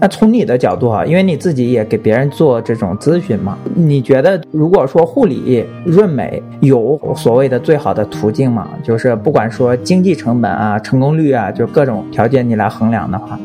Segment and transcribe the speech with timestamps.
[0.00, 8.68] 那从你的角度啊，因为你自己也给别人做这种咨询嘛，你觉得如果说护理润美有所谓的最好的途径吗？
[8.84, 13.36] 就是不管说经济成本啊、成功率啊，就各种条件你来衡量的话，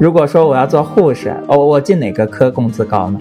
[0.00, 3.20] 如果说我要做护士，哦，我进哪个科工资高呢？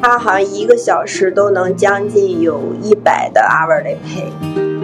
[0.00, 4.77] 他好像一个小时都能将近有一百的 hourly pay。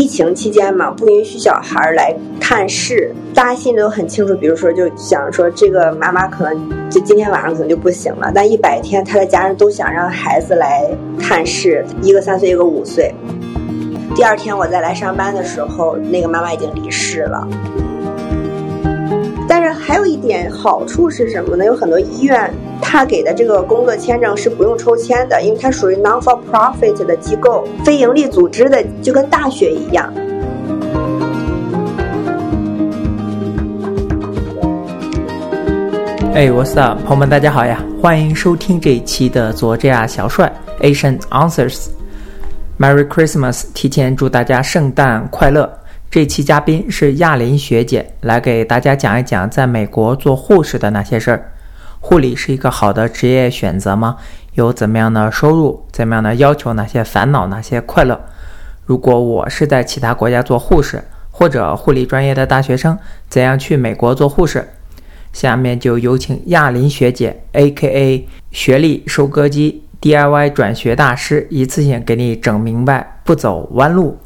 [0.00, 4.34] 疫情期间嘛，不允许小孩来探视，大家心里都很清楚。
[4.34, 10.90] 比如说，就想说这个妈妈可能就今天晚上可能就不行了，但一百天，他的家人都想让孩子来
[11.20, 13.14] 探视，一个三岁，一个五岁。
[14.16, 17.46] 第二天我再来上班的时候，那个妈妈已经离世了。
[19.90, 21.64] 还有一点好处是什么呢？
[21.64, 22.48] 有很多医院。
[22.80, 30.08] 他给的这个工作签证是不用抽签的，因为它属于 non-for-profit 的机构，非盈利组织的，就跟大学一样。
[36.34, 37.84] 哎，What's up，朋友们，大家好呀！
[38.00, 45.68] 欢迎收听这一期的佐治亚小帅 Asian Answers，Merry Christmas，提前祝大家圣诞快乐。
[46.10, 51.52] 这期嘉宾是亚林学姐，来给大家讲一讲在美国做护士的那些事儿。
[52.00, 54.16] 护理是一个好的职业选择吗？
[54.54, 55.86] 有怎么样的收入？
[55.92, 56.72] 怎么样的要求？
[56.72, 57.46] 哪些烦恼？
[57.46, 58.20] 哪些快乐？
[58.84, 61.00] 如果我是在其他国家做护士，
[61.30, 64.68] 或者护理专业的大学生，怎样去美国做护士？
[65.32, 68.26] 下面就有请亚林学姐，A.K.A.
[68.50, 74.18] 学历收割机 DIY 转学大师，一次性给你整明白，不走弯路。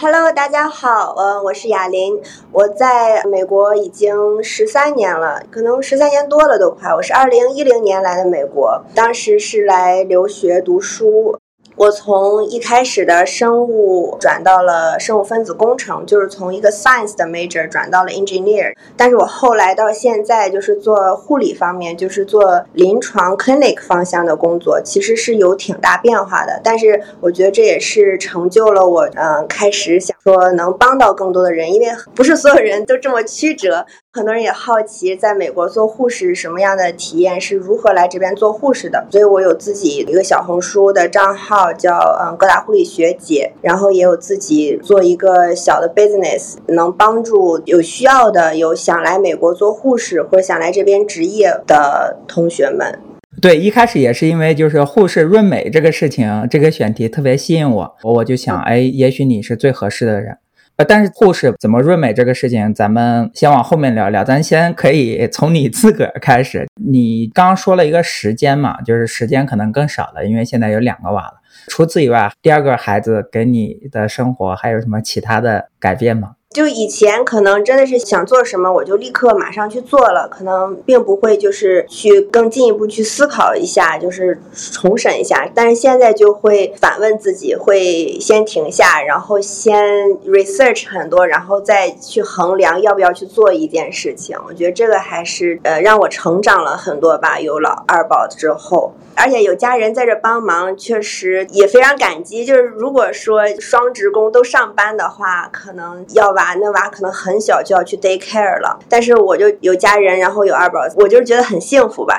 [0.00, 6.92] Hello，大家好，呃，我是雅琳，我在美国已经十三年了，可能十三年多了都快。
[6.92, 11.38] 我是二零一零年来的美国，当时是来留学读书。
[11.76, 18.74] 我从一开始的生物转到了生物分子工程，就是从一个 science 的 major 转到了 engineer。
[18.96, 26.60] 但是我后来到现在就是做护理方面，就是做临床 clinic 方向的工作，其实是有挺大变化的。
[26.62, 33.86] 但是我觉得这也是成就了我，嗯，开始想说能帮到更多的人，因为不是所有人都这么曲折。
[34.14, 39.06] 很多人也好奇，在美国做护士什么样的体验，是如何来这边做护士的。
[39.10, 52.98] 所以我有自己一个小红书的账号，叫嗯各大护理学姐，然后也有自己做一个小的 business，能帮助有需要的、有想来美国做护士或者想来这边执业的同学们。
[53.40, 60.36] 对，一开始也是因为就是护士润美这个事情，这个选题特别吸引我，我就想，哎，也许你是最合适的人。
[60.76, 64.24] 呃，但是护士怎么润美这个事情，咱们先往后面聊聊。
[64.24, 66.66] 咱先可以从你自个儿开始。
[66.82, 71.34] 你刚刚说了一个时间嘛，就是时间可能更少了，因为现在有两个娃了。
[71.68, 76.32] 除此以外，第二个孩子给你的生活还有什么其他的改变吗？
[76.52, 84.40] 就以前可能真的是想做什么，我就立刻马上去做了，可能并不会就是去更进一步去思考一下，就是
[84.72, 85.48] 重审一下。
[85.54, 89.82] 但是现在就会反问自己，会先停下，然后先
[90.26, 94.36] research 很多，然后再去衡量要不要去做一件事情。
[94.46, 97.40] 我觉得这个还是呃让我成长了很多吧。
[97.40, 98.92] 有了二宝之后。
[99.14, 102.46] 而且有家人在这帮忙，确实也非常感激。
[102.46, 108.78] 就是如果说双职工都上班的话，可能要娃那娃可能很小就要去 day care 了。
[108.88, 112.18] 但是我就有家人，然后有二宝，我就是觉得很幸福吧。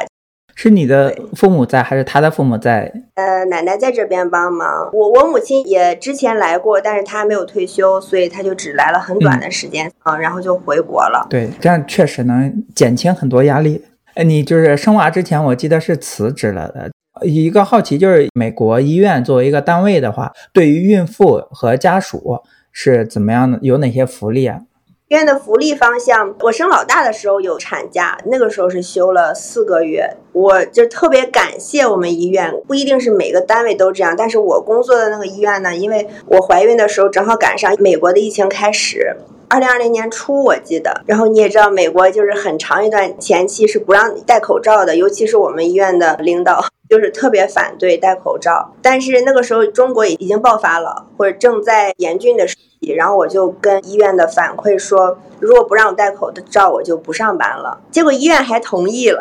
[0.55, 2.93] 是你的父母在，还是他的父母在？
[3.15, 4.89] 呃，奶奶在这边帮忙。
[4.93, 11.25] 我我母亲也之前来过，但是她没有退休，所以她就只来了很短的时间啊，然后就回国了。
[11.29, 13.83] 对，这样确实能减轻很多压力。
[14.13, 16.91] 哎，你就是生娃之前，我记得是辞职了的。
[17.23, 22.39] 一个好奇就是，美国医院作为一个单位的话，对于孕妇和家属
[22.73, 23.59] 是怎么样的？
[23.61, 24.61] 有哪些福利啊？
[25.09, 30.17] 医院的福利方向，我生老大的时候有产假，那个时候是休了四个月。
[30.31, 39.17] 我就特别感谢我们医院，不一定是每个单位都这样，但是我工作的那个医院呢，因为我怀孕的时候正好赶上美国的疫情开始。
[39.49, 48.73] 二零二零年初，我记得，然后你也知道，美国就是很长一段前期是不让戴口罩的，尤其是我们医院的领导 就是特别反对戴口罩。
[48.81, 57.79] 但是那个时候中国已经爆发了，或者正在严峻的时期，然后我就跟医院的反馈说，如果不让我戴口罩，我就不上班了。
[57.91, 59.19] 结果医院还同意了。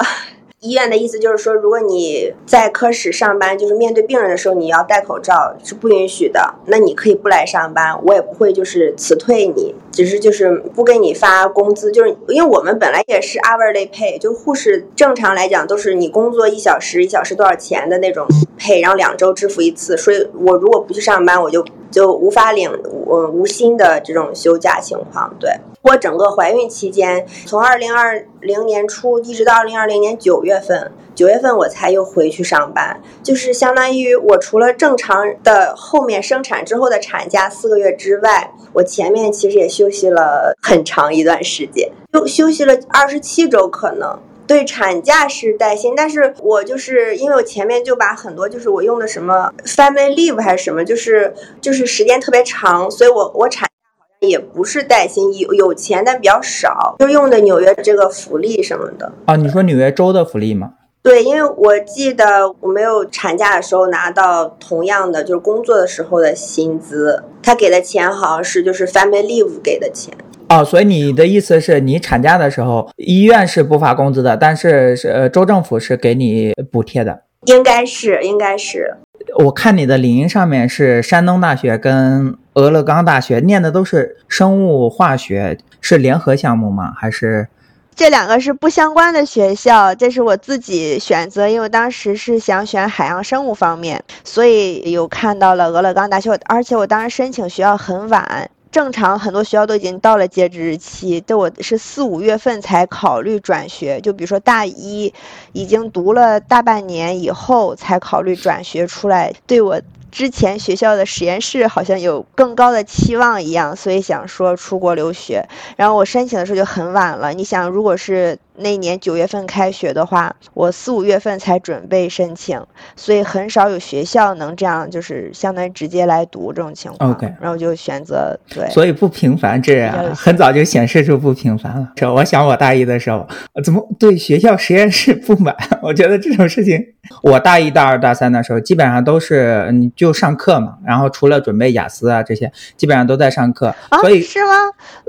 [0.62, 6.54] 医院的意思就是说，如果你在科室上班，就是面对病人的时候，你要戴口罩是不允许的。
[6.66, 11.90] 那你可以不来上班，我也不会就是辞退你，只是就是不给你发工资。
[11.90, 18.24] 就是因为我们本来也是 hourly pay，就护士正常来讲都是你工作一小时一小时多少钱的那种
[18.56, 19.96] pay，然后两周支付一次。
[19.96, 25.32] 所以我如果不去上班，我就就无法领无无薪的这种休假情况。
[25.38, 25.50] 对
[25.82, 44.18] 我整个怀孕期间，从二零二零年初一直到二零二零年九月份，九月份我才又回去上班，就是相当于我除了正常的后面生产之后的产假四个月之外，我前面其实也休息了很长一段时间，又休息了二十七周可能。
[44.46, 53.68] 对产假是带薪，但是我就是因为我前面就把很多就是我用的什么 family leave 还是什么，就是就是时间特别长，所以我我产假
[53.98, 59.12] 好像也不是带薪，有有钱但比较少，就用的纽约这个福利什么的。
[59.26, 60.72] 啊，你说纽约州的福利吗？
[61.02, 70.16] 对，因为我记得我没有产假的时候拿到同样的就是工作的时候的薪资，他给的钱好像是就是 family leave 给的钱。
[70.52, 78.94] 哦，所以你的意思是你产假的时候，医院是不发工资的，但是是呃州政府是给你补贴的，应该是，应该是。
[79.38, 86.92] 我看你的领英上面是山东大学跟俄勒冈大学念的都是生物化学，是联合项目吗？
[86.98, 87.48] 还是
[87.94, 89.94] 这两个是不相关的学校？
[89.94, 98.50] 这是我自己选择，因为当时是想选海洋生物方面，所以有看到了俄勒冈大学，而且我当时申请学校很晚。
[98.72, 104.00] 正常很多学校都已经到了截止日期，对我是四五月份才考虑转学。
[104.00, 105.12] 就比如说大一，
[105.52, 109.80] 已经读了大半年以后才考虑转学出来，对我。
[110.10, 115.42] 之前学校的实验室好像有更高的期望一样，所以想说出国留学。
[115.74, 117.32] 然后我申请的时候就很晚了。
[117.32, 122.60] 你想，如果是那年九月份开学的话，我四五月份才准备申请，
[122.96, 127.12] 所以很少有学校能这样，就是相当于直接来读这种情况。
[127.12, 128.68] OK，然后就选择对。
[128.70, 131.88] 所以不平凡，这很早就显示出不平凡了。
[131.96, 133.24] 这我想我大一的时候，
[133.62, 135.54] 怎么对学校实验室不满？
[135.82, 136.82] 我觉得这种事情，
[137.22, 139.92] 我大一、大二、大三的时候，基本上都是你。
[139.94, 144.52] 就上课嘛，然后除了准备雅思啊这些，基本上都在上课，所以是吗？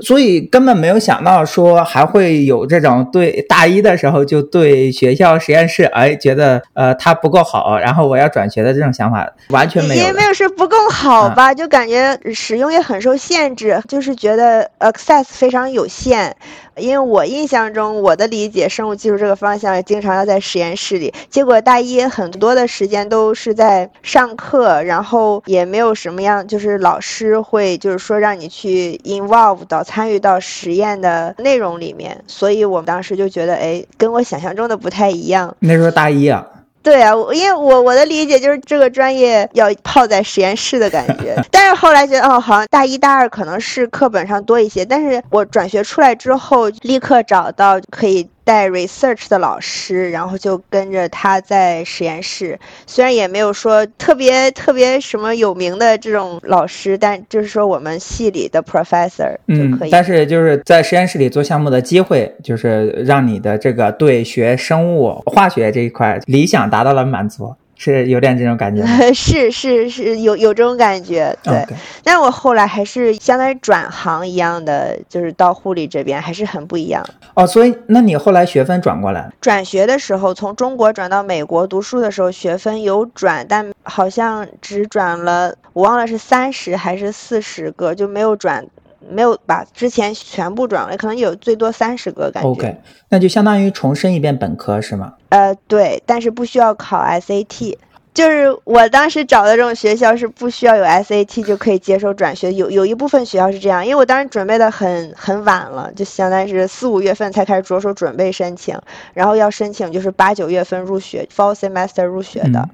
[0.00, 10.04] 所以根本没有想到说还会有这种对大一的时候就对学校实验室哎觉得呃它不够好，然后我要转学的这种想法完全没有。
[10.04, 16.36] 也没有是不够好吧，就感觉使用也很受限制，就是觉得 access 非常有限。
[16.76, 35.54] 因为我印象中，我的理解，生物技术这个方向经常要在实验室里，结果大一很多的时间都是在上课，然后也没有什么样，就是老师会就是说让你去 involve 到参与到实验的内容里面，所以我们当时就觉得，哎，跟我想象中的不太一样。
[35.60, 36.44] 那时候大一啊。
[36.84, 48.28] 对啊，因为我我的理解就是这个专业要泡在实验室的感觉， 但是后来觉得哦，好像大一、大二可能是课本上多一些，但是我转学出来之后，立刻找到可以。
[48.44, 52.58] 带 research 的老师，然后就跟着他在实验室。
[52.86, 59.90] 虽然也没有说特别特别什么有名的这种老师，但就是说我们系里的 professor 就可以。
[59.90, 67.54] 但是就是在实验室里做项目的机会，就是让你的这个对学生物化学这一块理想达到了满足。
[67.92, 68.82] 是有点这种感觉，
[69.12, 71.66] 是是是有有这种感觉，对。
[72.02, 77.04] 但我后来还是相当于转行一样的，就是到护理这边还是很不一样。
[77.34, 79.30] 哦，所以那你后来学分转过来？
[79.38, 88.64] 转学的时候，从中国转到美国读书的时候，学分有转，但好像只转了，我忘了是三十还是四十个，就没有转。
[89.10, 92.48] 没有把之前全部转了，可能有最多三十个感觉。
[92.48, 92.76] OK，
[93.08, 95.14] 那就相当于重申一遍本科是吗？
[95.28, 97.76] 呃，对，但是不需要考 SAT。
[98.14, 108.78] 就是我当时找的这种学校是不需要有 SAT 就可以接受转学，有有一部分学校是这样，因为我当时准备的很很晚了，就相当于是四五月份才开始着手准备申请，
[109.14, 112.68] 然后要申请就是八九月份入学，fall semester 入学的。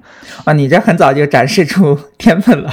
[0.45, 2.71] 啊，你这很早就展示出天分了。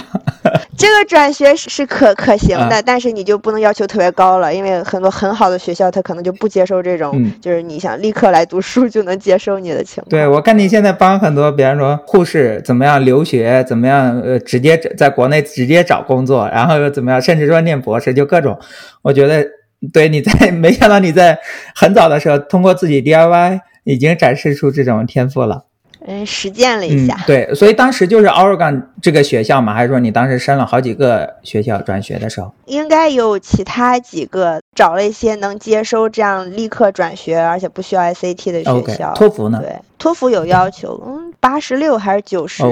[0.76, 10.10] 这个转学是可可行的，但是你就不能要求特别高了，因为很多很好的学校他可能就不接受这种，就是你想立刻来读书就能接受你的情况。
[10.10, 12.57] 对，我看你现在帮很多，比方说护士。
[12.62, 13.64] 怎么样留学？
[13.64, 14.20] 怎么样？
[14.20, 17.20] 呃，直接在国内直接找工作，然后又怎么样？
[17.20, 18.58] 甚至说念博士，就各种。
[19.02, 19.46] 我觉得，
[19.92, 21.38] 对你在没想到你在
[21.74, 25.64] 很早的时候通过自己 DIY 已经展示出这种天赋了。
[26.06, 27.16] 嗯，实践了一下。
[27.26, 32.52] 对，所以当时就是 Oregon 这个学校嘛，还是说你当时申了好几个学校转学的时候？
[32.66, 39.12] 应该有其他几个找了一些能接收这样立刻转学，而且不需要 SAT 的学校。
[39.14, 39.58] 托福呢？
[39.60, 42.62] 对，托福有要求，嗯，八十六还是九十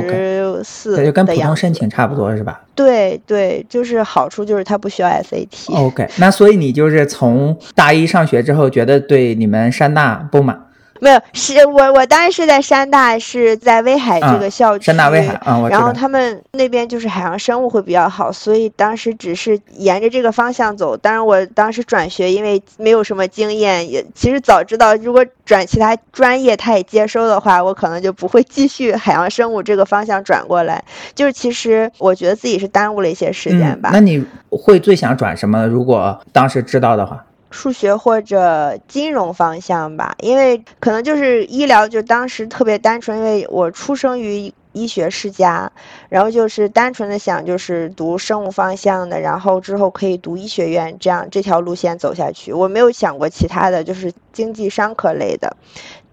[0.62, 1.04] 四？
[1.04, 2.61] 就跟普通申请差不多是吧？
[2.75, 5.75] 对对，就是好处就是它不需要 SAT。
[5.75, 10.61] OK，那所以你就是从大一上学之后，觉得对你们山大不满？
[11.00, 14.84] 没有，是我我当时是在山大，是在威海这个校区。
[14.84, 20.96] 山大威海啊，然后他们那边就是海洋生物会比较好，所以当时只是沿着这个方向走。
[20.96, 30.82] 当然，我当时转学，因为没有什么经验，也其实早知道如果转其他专业他也接收的话，我可能就不会继续海洋生物这个方向转过来。
[31.14, 33.90] 就是其实我觉得自己是耽误了一些时间吧。
[33.92, 35.66] 那你会最想转什么？
[35.66, 37.24] 如果当时知道的话。
[37.56, 45.72] 数学或者金融方向吧，因为可能就是医疗，就当时特别单纯，因为我出生于医学世家，
[46.10, 52.52] 然后就是单纯的想就是读生物方向的，然后之后可以读医学院，这样这条路线走下去。
[52.52, 55.56] 我没有想过其他的就是经济商科类的，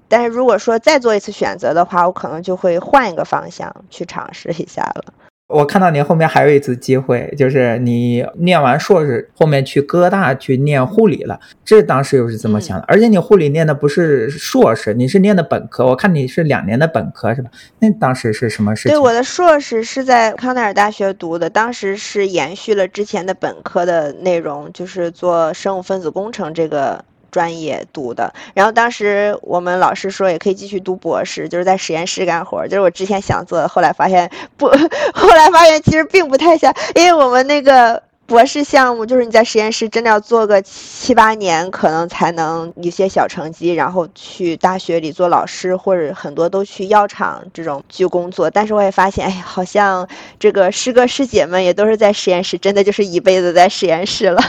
[0.07, 5.13] 但是如果说再做一次选择的话，我可能就会换一个方向去尝试一下了。
[5.53, 11.39] 我看到您后面还有一次机会，就是你念完硕士，后面去哥大去念护理了。
[11.63, 12.85] 这当时又是怎么想的？
[12.87, 15.85] 而且你护理念的不是硕士，你是念的本科。
[15.85, 17.49] 我看你是两年的本科，是吧？
[17.79, 18.91] 那当时是什么事情？
[18.91, 27.05] 对，我的硕士是在康奈尔大学读的，当时是延续了之前的本科的内容，就是做生物分子工程这个。
[27.33, 34.67] 专业读的，然后当时我们老师说也可以继续读博士，就是在实验室干活，就是我之前想做的，后来发现不，
[35.15, 48.47] 后来发现其实并不太像，因为我们那个博士项目就是你在实验室真的要做个七八年，可能才能一些小成绩，然后去大学里做老师，或者很多都去药厂这种去工作。
[48.49, 50.07] 但是我也发现，哎，好像
[50.39, 54.41] 这个师哥师姐们也都是在实验室，真的就是一辈子在实验室了。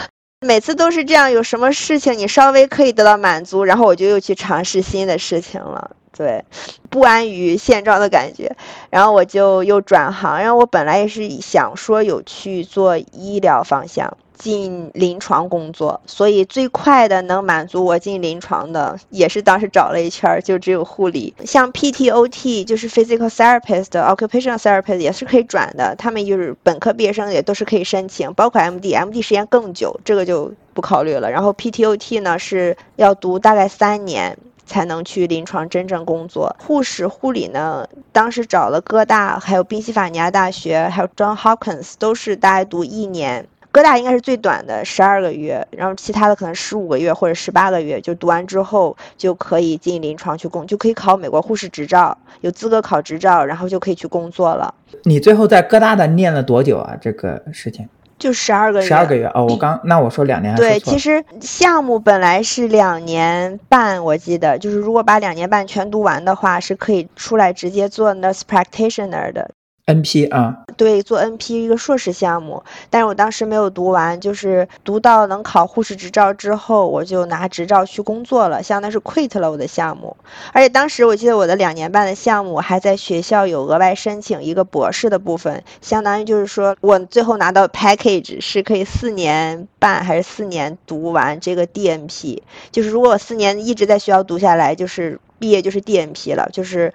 [0.44, 5.90] 每次都是这样，有什么事情你稍微可以得到满足，然后我就又去尝试新的事情了。
[6.16, 6.44] 对，
[6.90, 8.54] 不安于现状的感觉，
[8.90, 10.38] 然后我就又转行。
[10.38, 14.16] 然后我本来也是想说有去做医疗方向。
[14.44, 21.32] 进临床工作，所以最快的能满足我进临床的，也是当时找了一圈，就只有护理。
[21.46, 31.30] 像 PTOT 就是 Physical Therapist、Occupational Therapist 也是可以转的，他们就是本科毕业生也都是可以申请，包括 MD，MD 时间更久，这个就不考虑了。
[31.30, 34.36] 然后 PTOT 呢是要读大概三年
[34.66, 36.54] 才能去临床真正工作。
[36.58, 43.46] 护士、护理呢，当时找了哥大，还有宾夕法尼亚大学，还有 John Hopkins，都是大概读一年。
[43.74, 54.72] 哥大应该是最短的，十二个月，然后其他的可能十五个月或者十八个月，就读完之后就可以进临床去工，就可以考美国护士执照，有资格考执照，然后就可以去工作了。
[55.02, 56.96] 你最后在哥大的念了多久啊？
[57.00, 58.86] 这个事情就十二个月。
[58.86, 60.54] 十二个月哦，我刚那我说两年。
[60.54, 69.50] 对，其实项目本来是两年半，我记得就是如果把两年半全读完的话，是可以出来直接做 nurse practitioner 的。
[69.86, 80.16] NP 啊，对，做 NP 一个硕士项目，但是我当时没有读完，就是读到能考护士执照之后，我就拿执照去工作了，相当于是 quit 了我的项目。
[80.54, 92.40] 而且当时我记得我的两年半的项目还在学校有额外申请一个博士的部分，相当于就是说我最后拿到 package 是可以四年半还是四年读完这个 DNP，
[92.72, 96.94] 就是如果我四年一直在学校读下来，就是毕业就是 DNP 了，就是。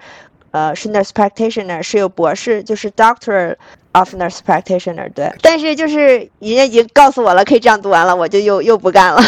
[0.52, 3.54] 呃，是 nurse practitioner，是有博士，就是 doctor
[3.92, 5.32] of nurse practitioner，对。
[5.42, 9.22] 但是就是人家已经告诉我了，可以这样读完了，我就又又不干了，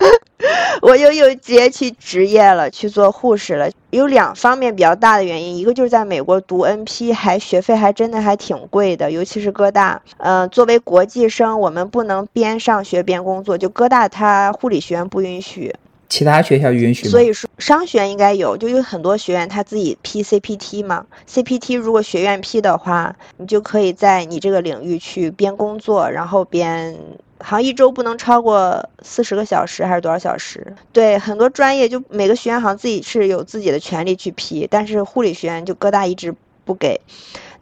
[0.82, 3.70] 我又又直接去职业了，去做护士了。
[3.90, 10.02] 有两方面比较大的原因，一个就是在美国读 NP 还学费还真的还挺贵的，尤其是哥大。
[10.18, 15.72] 嗯，作为国际生，我们不能边上学边工作，就哥大它护理学院不允许。
[16.14, 21.04] 其他学校允许，所以说商学院应该有，就有很多学院他自己批 CPT 嘛。
[21.28, 26.96] CPT 如果学院批的话，你就可以在你这个领域去边工作，然后边
[27.40, 30.64] 好像一周不能超过四十个小时还是多少小时？
[30.92, 36.32] 对，很多专业就每个学院好像自己是有自己的权利去批，但是护理学院就各大一直
[36.64, 37.00] 不给。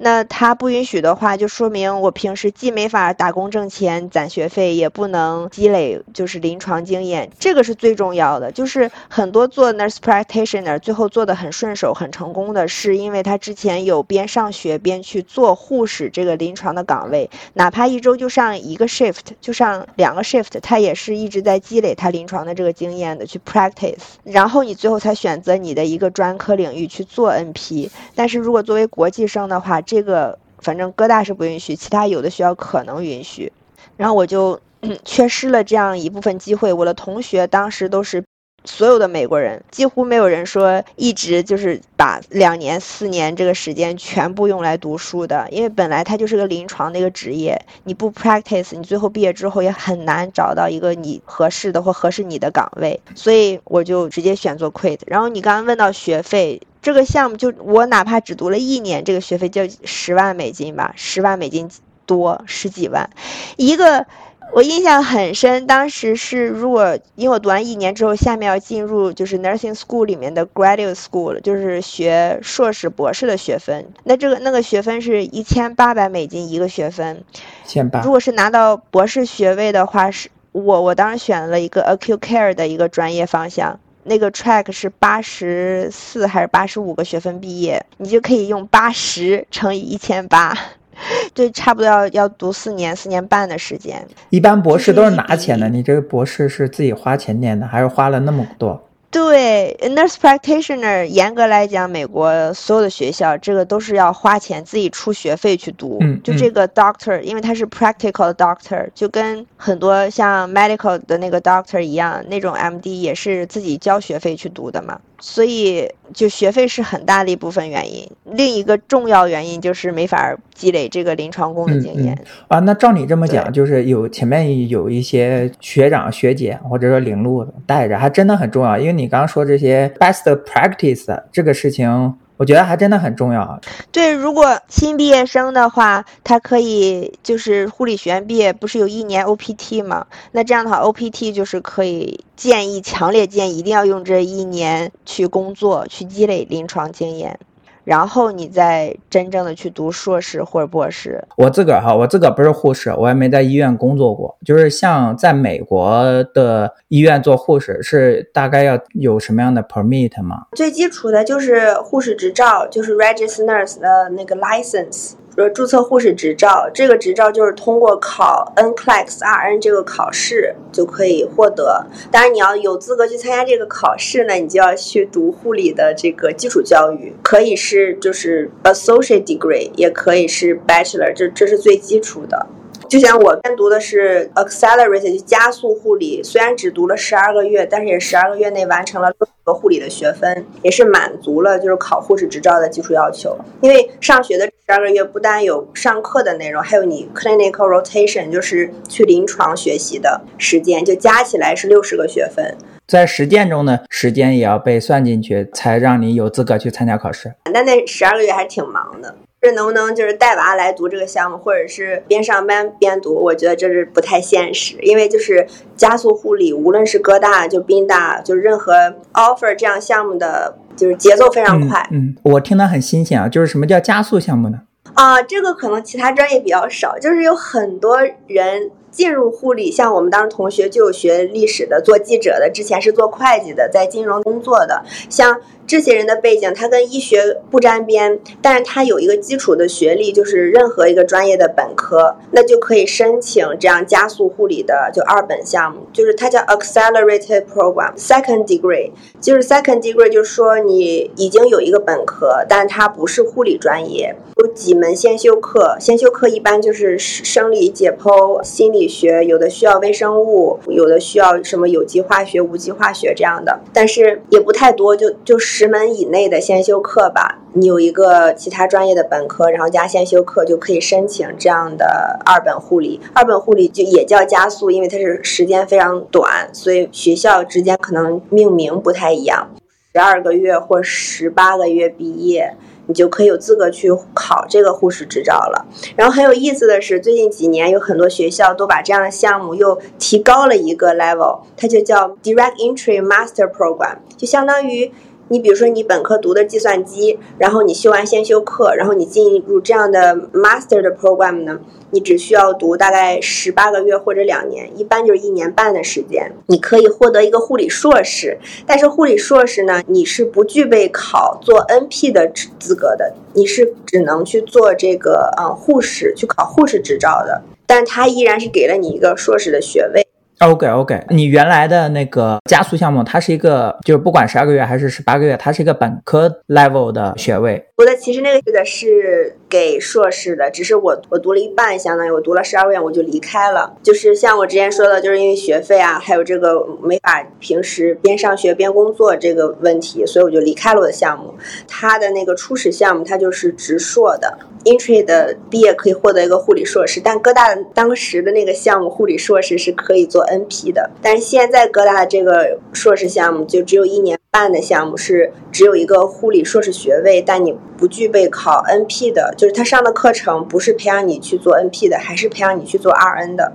[0.04, 8.50] 那他不允许的话，就说明我平时既没法打工挣钱攒学费，也不能积累就是临床经验，这个是最重要的。
[8.50, 27.88] 就是很多做 nurse practitioner 最后做的很顺手、很成功的，是因为他之前有边上学边去做护士这个临床的岗位，哪怕一周就上一个 shift，就上两个 shift，他也是一直在积累他临床的这个经验的去 practice，然后你最后才选择你的一个专科领域去做 NP。
[28.16, 33.52] 但是如果作为国际生的话，这个反正哥大是不允许，其他有的学校可能允许，
[33.99, 34.58] 然后我就
[35.04, 36.72] 缺失了这样一部分机会。
[36.72, 38.25] 我的同学当时都是
[38.64, 54.99] 所有的美国人几乎没有人说一直就是把两年、四年这个时间全部用来读书的，因为本来它就是个临床的一个职业，你不 practice，你最后毕业之后也很难找到一个你合适的或合适你的岗位，所以我就直接选择 quit。
[55.07, 61.69] 然后你刚刚问到学费，这个项目就我哪怕只读了一年，这个学费就十万美金吧，十万美金
[62.07, 63.11] 多十几万，
[63.57, 64.07] 一个。
[64.52, 73.87] 我印象很深，当时是如果因为我读完一年之后，下面要进入就是 nursing school 里面的 graduate school，就是学硕士、博士的学分。
[74.04, 77.25] 那这个那个学分是一千八百美金一个学分。
[77.64, 78.02] 千八。
[78.02, 90.54] 如果是拿到博士学位的话，是我我当时选了一个 acute care 的一个专业方向，那个 track 是八十四还是八十五个学分毕业，你就可以用八十乘以一千八。
[91.34, 94.06] 对，差不多要要读四年、四年半的时间。
[94.30, 98.88] 一般博士都是拿钱的，你这个博士是自己花钱念的，还是花了那么多？
[99.11, 105.99] 对，nurse practitioner，严格来讲，美国所有的学校这个都是要花钱自己出学费去读。
[106.00, 114.99] 嗯，就这个 doctor，因为他是 practical doctor，就跟很多像 medical 的那个 doctor 一样，那种 MD 也是自己交学费去读的嘛。
[115.24, 118.10] 所以，就学费是很大的一部分原因。
[118.24, 122.58] 另一个重要原因就是没法积累这个临床工作经验啊。
[122.58, 128.76] 那照你这么讲，就是有前面有一些学长学姐或者说领路带着，还真的很重要。
[128.76, 132.14] 因为你刚刚说这些 best practice 这个事情。
[132.36, 133.60] 我觉得还真的很重要啊。
[133.92, 140.06] 对，如果新毕业生的话，他可以就是护理学院毕业，不是有一年 OPT 吗？
[140.32, 147.38] 那这样的话，OPT 就是可以建议，强烈建议一定要用这一年去工作，去积累临床经验。
[147.84, 151.22] 然后你再真正的去读硕士或者博士。
[151.36, 154.36] 我自个儿哈，我自个儿不是护士，我也没在医院工作过。
[154.44, 160.46] 就是像在美国的医院做护士，是大概要有什么样的 permit 吗？
[160.52, 165.12] 最基础的就是护士执照，就是 registered nurse 的那个 license。
[165.36, 171.86] 呃注册护士执照，这个执照就是通过考 NCLEX RN 这个考试就可以获得。
[172.10, 182.46] 当然，你要有资格去参加这个考试呢，你就要去读护理的这个基础教育，可以是就是 Associate Degree，也可以是 Bachelor，这这是最基础的。
[182.92, 193.35] 就像我单读的是 Accelerate，就加速护理，虽然只读了十二个月，但是也十二个月内完成了六个护理的学分，也是满足了就是考护士执照的基础要求。
[193.62, 202.55] 因为上学的十二个月不单有上课的内容，还有你 Clinical Rotation，就是去临床学习的时间，就加起来是六十个学分。
[202.87, 207.33] 在实践中呢，时间也要被算进去，才让你有资格去参加考试。
[207.55, 209.14] 但那十二个月还是挺忙的。
[209.44, 213.12] 这能不能就是带娃来读这个项目，或者是边上班边读？
[213.12, 215.44] 我觉得这是不太现实，因为就是
[215.76, 218.72] 加速护理，无论是哥大就宾大，就任何
[219.14, 221.85] offer 这样项目的，就是节奏非常快。
[221.90, 224.61] 嗯，我听得很新鲜啊，就是什么叫加速项目呢？
[224.94, 228.70] 啊，这个可能其他专业比较少，就是有很多人。
[228.92, 258.92] 进入护理，像我们当时同学就有学历史的，做记者的，之前是做会计的，在金融工作的，像这些人的背景，他跟医学不沾边，但是他有一个基础的学历，就是任何一个专业的本科，那就可以申请这样加速护理的就二本项目，就是它叫 accelerated program second degree，就是 second degree 就是说你已经有一个本科，但它不是护理专业，有几门先修课，先修课一般就是生理解剖、心理。
[258.92, 267.38] 学有的需要微生物，有的需要什么有机化学、无机化学这样的，但是也不太多，就就是十门以内的先修课吧。
[267.52, 272.98] 你有一个其他专业的本科，然后加先修课，就可以申请这样的二本护理。
[273.12, 279.50] 二本护理就也叫加速，因为它是时间非常短，所以学校之间可能命名不太一样。
[279.92, 282.56] 十二个月或十八个月毕业。
[282.88, 285.64] 你就可以有资格去考这个护士执照了。
[285.94, 294.92] 然后很有意思的是，最近几年有很多学校都把这样的项目又提高了一个 level，它就叫 Direct Entry Master Program，就相当于。
[295.33, 301.59] 你比如说，你本科读的计算机，然后你修完先修课，然后你进入这样的 master 的 program 呢，
[301.90, 308.37] 你只需要读大概十八个月或者两年，一般就是一年半的时间，你可以获得一个护理硕士。
[308.66, 317.40] 但是护理硕士呢，你是不具备考做 NP 的资格的，你是只能去做这个呃护士，去考护士执照的。
[317.66, 320.07] 但他依然是给了你一个硕士的学位。
[320.42, 327.64] OK OK，你原来的那个加速项目，它是一个，就是不管十二个月还是十八个月，它是一个本科 level 的学位。
[327.76, 333.72] 我的其实那个的是给硕士的，只是我我读了一半，相当于我读了十二个月我就离开了。
[333.85, 341.33] 就是像我之前说的，就是因为学费啊，还有这个没法平时边上学边工作这个问题，所以我就离开了我的项目。
[341.68, 344.38] 他的那个初始项目，它就是直硕的。
[344.64, 363.53] Intry 的毕业可以获得一个护理硕士，但哥大当时的那个项目护理硕士是可以做 NP 的，但是现在哥大这个硕士项目就只有一年半的项目，是只有一个护理硕士学位，但你不具备考 NP 的，就是他上的课程不是培养你去做 NP 的，还是培养你去做 RN 的。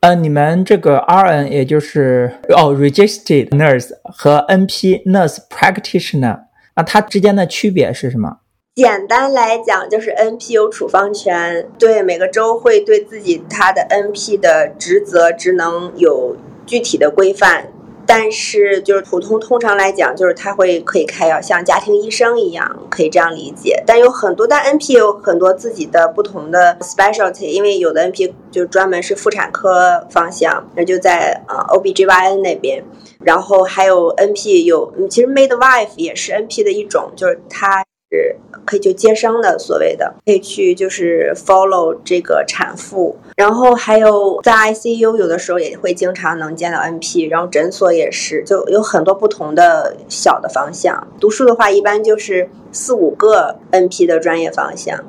[0.00, 6.42] 呃，你们这个 RN 也就是哦，Registered Nurse 和 NP Nurse Practitioner，
[6.76, 8.38] 那它之间的区别是什么？
[8.78, 17.72] 简单来讲，就是 NP 有处方权，对每个州会对自己他的 NP 的职责职能有具体的规范。
[18.06, 23.82] 但是就是普通通常来讲，就是他会可以开药，像家庭医生一样，可以这样理解。
[23.84, 32.84] 但有很多，但 NP 有很多自己的不同的 specialty，因为有的 NP 就专门是妇产科方向，那就在呃 OBGYN 那边。
[33.24, 37.84] 然后还有 NP 有，其实 midwife 也是 NP 的一种，就是它。
[38.10, 51.06] 是可以就接生的，所谓的可以去就是 follow 这个产妇，然后还有在 ICU 有的时候也会经常能见到 NP，然后诊所也是，就有很多不同的小的方向。
[51.20, 55.04] 读书的话，一般就是四五个 NP 的专业方向。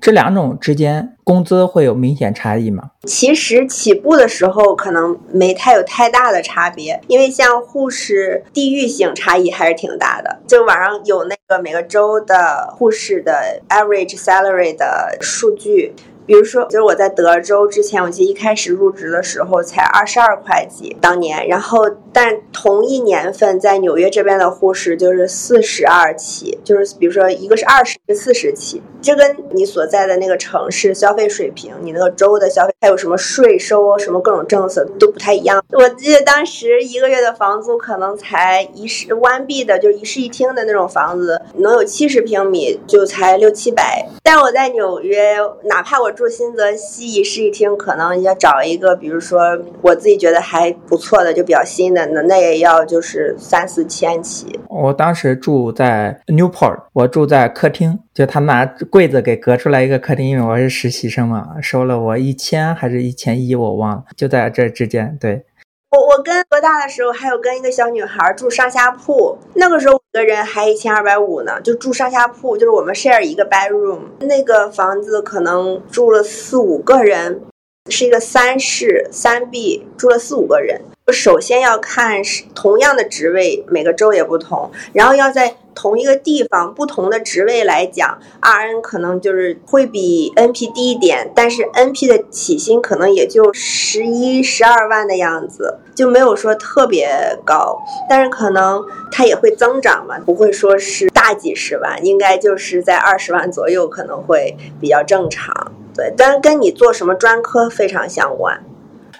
[0.00, 2.90] 这两种之间工资会有明显差异吗？
[3.04, 10.38] 其实起步的时候可能没太有太大的差别，因为像护士地域性差异还是挺大的。
[10.46, 15.94] 就网上有那个每个州的护士的 average salary 的数据。
[16.28, 35.64] 比如说，就是我在德州之前，我记得一开始入职的时候才二十二块几当年，然后但同一年份在纽约这边的护士就是四十二起，就是比如说一个是二十，四十起，这跟你所在的那个城市消费水平，你那个州的消费还有什么税收什么各种政策都不太一样。
[35.70, 54.58] 我记得当时一个月的房租可能才一室 one B 的，就是一室一厅的那种房子，能有七十平米就才六七百，但我在纽约，哪怕我住新泽西一室一厅，可能要找一个，比如说我自己觉得还不错的，就比较新的，那那也要就是三四千起。
[54.68, 65.44] 我当时住在 Newport，我住在客厅，就他拿柜子给隔出来一个客厅，因为我是实习生嘛，收了我一千还是一千一，我忘了，就在这之间，对。
[65.90, 77.40] 我我跟多大的时候还有跟一个小女孩住上下铺，那个时候五个人还一千二百五呢，就住上下铺，就是我们 share 一个 bedroom，那个房子可能住了四五个人，
[77.88, 80.82] 是一个三室三 B，住了四五个人。
[81.12, 85.56] 首先要看是同样的职位，每个州也不同，然后要在。
[85.74, 97.08] 同一个地方不同的职位来讲，RN 可能就是会比 NP 低一点，但是 NP 的起薪可能也就十一、十二万的样子，就没有说特别
[97.44, 105.70] 高，但是可能它也会增长嘛，不会说是大几十万，应该就是在二十万左右可能会比较正常。
[105.94, 108.64] 对，但是跟你做什么专科非常相关。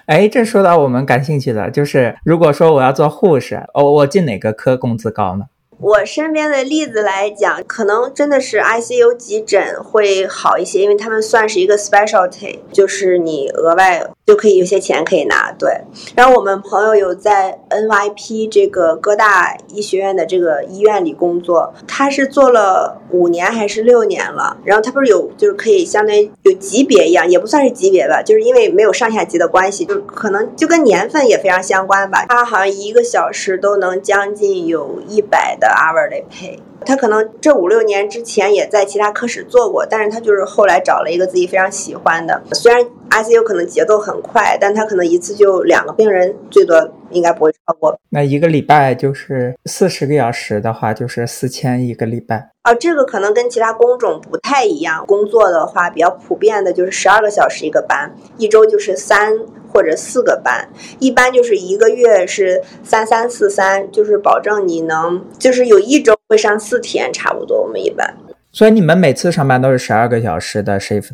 [0.09, 5.45] 哎，这说到我们感兴趣的，就是如果说我要做护士，哦，我进哪个科工资高呢？
[5.79, 15.51] 我身边的例子来讲，可能真的是 ICU 急诊会好一些，因为他们算是一个 specialty，就是你额外就可以有些钱可以拿。
[15.57, 15.81] 对，
[16.15, 32.27] 然后我们朋友有在 NYP 这个哥大医学院的这个医院里工作，他是做了五年还是六年了，然后他不是有就是可以相当于有级别一样，也不算是级别吧，就是因为没有上下级的关系，就可能就跟年份也非常相关吧。
[32.29, 35.79] 他好像一个小时都能将近有一百的。
[35.79, 42.41] hourly pay，他可能这五六年之前也在其他科室做过，但是他就是后来找了一个自己非常喜欢的。
[42.53, 47.99] 虽然 ICU 可能节奏很快，但他可能一次就两个病人，最多应该不会超过。
[48.09, 52.49] 那一个礼拜就是四十个小时的话，就是四千一个礼拜。
[52.63, 55.05] 啊，这个可能跟其他工种不太一样。
[55.05, 59.33] 工作的话，比较普遍的就是十二个小时一个班，一周就是三。
[59.71, 60.67] 或者四个班，
[60.97, 67.61] 一般就是一个月是三三四三，就是保证你能，就是有一周会上四天，差不多。
[67.61, 68.11] 我们一般，
[68.51, 71.13] 所以你们每次上班都是十二个小时的 shift。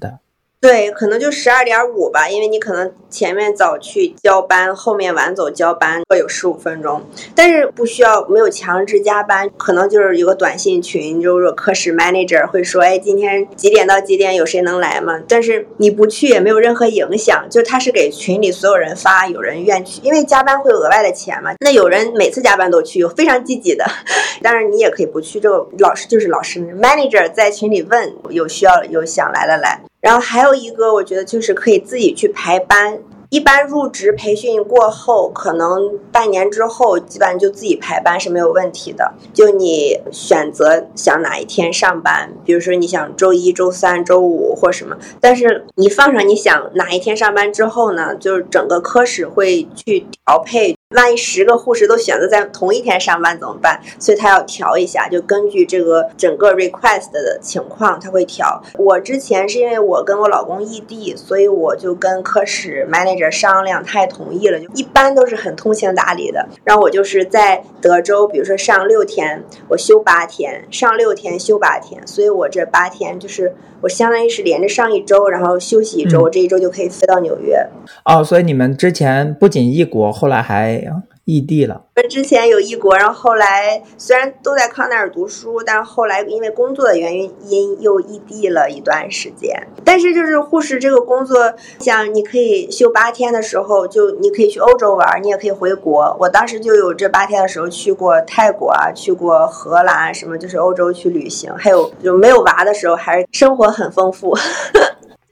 [0.65, 7.04] 对，可能就十二点五吧，因为你可能前面早去交班，后面晚走交班，各有十五分钟。
[7.36, 15.21] 但是不需要，没有强制加班，可能就是有个短信群，就是科室 manager 会说，哎，今天几点到几点有谁能来吗？
[15.28, 21.54] 但是你不去也没有任何影响，就他是给群里所有人发，有人愿去，因为加班会有额外的钱嘛。
[21.60, 23.86] 那有人每次加班都去，有非常积极的，
[24.41, 25.39] 当然你也可以不去。
[25.39, 29.80] 这个老师就是老师 manager 在群里问有需要有想来的来。
[30.06, 33.00] 然后还有一个，我觉得就是可以自己去排班。
[33.32, 39.15] 一般入职培训过后，可能半年之后，基本上就自己排班是没有问题的。
[39.34, 50.78] 就你选择想哪一天上班，比如说你想周一周三周五或什么，但是你放上你想哪一天上班之后呢，就是整个科室会去调配。
[50.95, 53.79] 万一十个护士都选择在同一天上班怎么办？
[53.99, 58.62] 所以他要调一下，就根据这个整个 request 的情况，他会调。
[58.77, 64.58] 我之前是因为我跟我老公异地，所以我就跟科室 manager 商量，他也同意了。
[64.60, 66.47] 就一般都是很通情达理的。
[66.63, 77.58] 然后我就是在德州，比如说上六天，我休八天，上六天休八天，所以我这八天就是我相当于是连着上一周，然后休息一周，我这一周就可以飞到纽约。
[78.05, 80.85] 哦，所以你们之前不仅异国，后来还。
[81.26, 81.82] 异地了。
[81.95, 87.17] 我之前有异国，然后后来虽然都在康奈尔读书，但是后来因为工作的原
[87.48, 89.67] 因又异地了一段时间。
[89.84, 96.15] 但是就是护士这个工作，像你可以休八天的时候，就你可以去欧洲玩，你也可以回国。
[96.19, 101.54] 我当时就有这八天的时候去过泰国啊，去过荷兰什么，就是欧洲去旅行。
[101.56, 104.38] 还有就没有娃的时候，还是生活很丰富。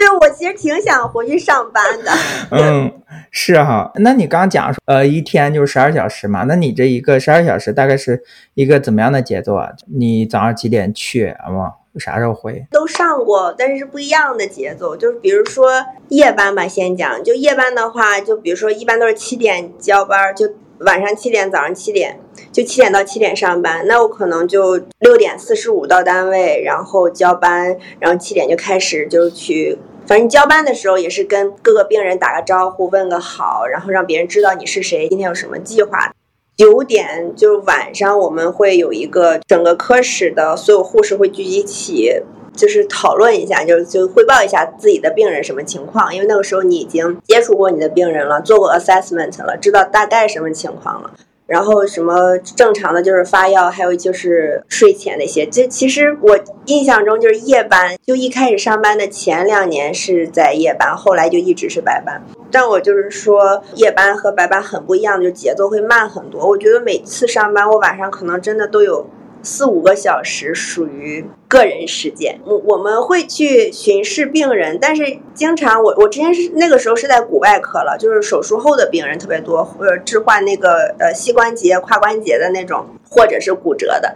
[0.04, 2.12] 对，我其实挺想回去上班的。
[2.52, 2.92] 嗯，
[3.32, 3.90] 是哈。
[3.96, 6.44] 那你刚讲说，呃，一天就是十二小时嘛？
[6.44, 8.22] 那你这一个十二小时大概是
[8.54, 9.70] 一个怎么样的节奏啊？
[9.98, 11.46] 你早上几点去啊？
[11.98, 12.66] 啥时候回？
[12.72, 14.98] 都上过，但是是不一样的节奏。
[14.98, 15.72] 就是比如说
[16.10, 17.24] 夜班吧，先讲。
[17.24, 22.20] 就夜班的话，就比如说一般都是七点交班，就晚上七点，早上七点，
[22.52, 23.86] 就七点到七点上班。
[23.88, 29.78] 那我可能就六点四十五到单位，然后交班，然后七点就开始就去。
[30.06, 36.14] 反正交班的时候也是跟各个病人打个招呼，问个好，然后让别人知道你是谁，今天有什么计划。
[36.56, 42.22] 九点就晚上我们会有一个整个科室的所有护士会聚集起，
[42.56, 51.12] 就是讨论一下，就就汇报一下自己的病人什么情况，因为那个时候你已经接触过你的病人了，做过 assessment 了，知道大概什么情况了。
[51.46, 55.46] 然后什么正常的就是发药，还有就是睡前那些。
[55.46, 62.22] 这其实我印象中就是夜班，就一开始上班的前两年是在夜班，后来就一直是白班。
[62.50, 66.48] 但我就是说夜班和白班很不一样，就节奏会慢很多。
[66.48, 69.06] 我觉得每次上班，我晚上可能真的都有。
[69.44, 84.16] 四五个小时属于个人时间，我我们会去巡视病人，但是经常我我之前是那个时候是在骨外科了，就是手术后的病人特别多，或者置换那个呃膝关节、胯关节的那种，或者是骨折的，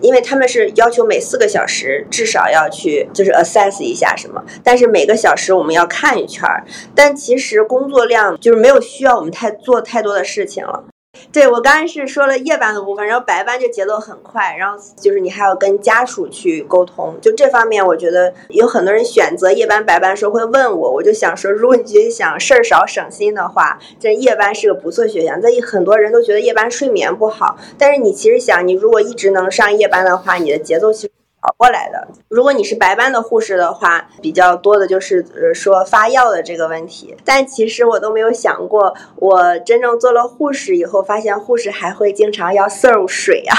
[0.00, 6.64] 因为他们是要求每四个小时至少要去就是 assess 一下什么，但是每个小时我们要看一圈儿，
[6.94, 10.84] 但其实工作量就是没有需要我们太做太多的事情了。
[11.30, 25.40] 对我刚才是说了夜班的部分，然后白班就节奏很快，然后就是你还要跟家属去沟通，就这方面我觉得有很多人选择夜班白班时候会问我，我就想说，如果你觉得想事儿少省心的话，这夜班是个不错选项。
[25.40, 31.17] 在很多人都觉得夜班睡眠不好，但是你其实想，你如果一直能上夜班的话，你的节奏其实。
[31.56, 32.08] 过来的。
[32.28, 37.16] 如果你是白班的护士的话，比较多的就是呃说发药的这个问题。
[37.24, 43.56] 但其实我都没有想过，我真正做了护士以后，发现护士还会经常要 serve 水啊，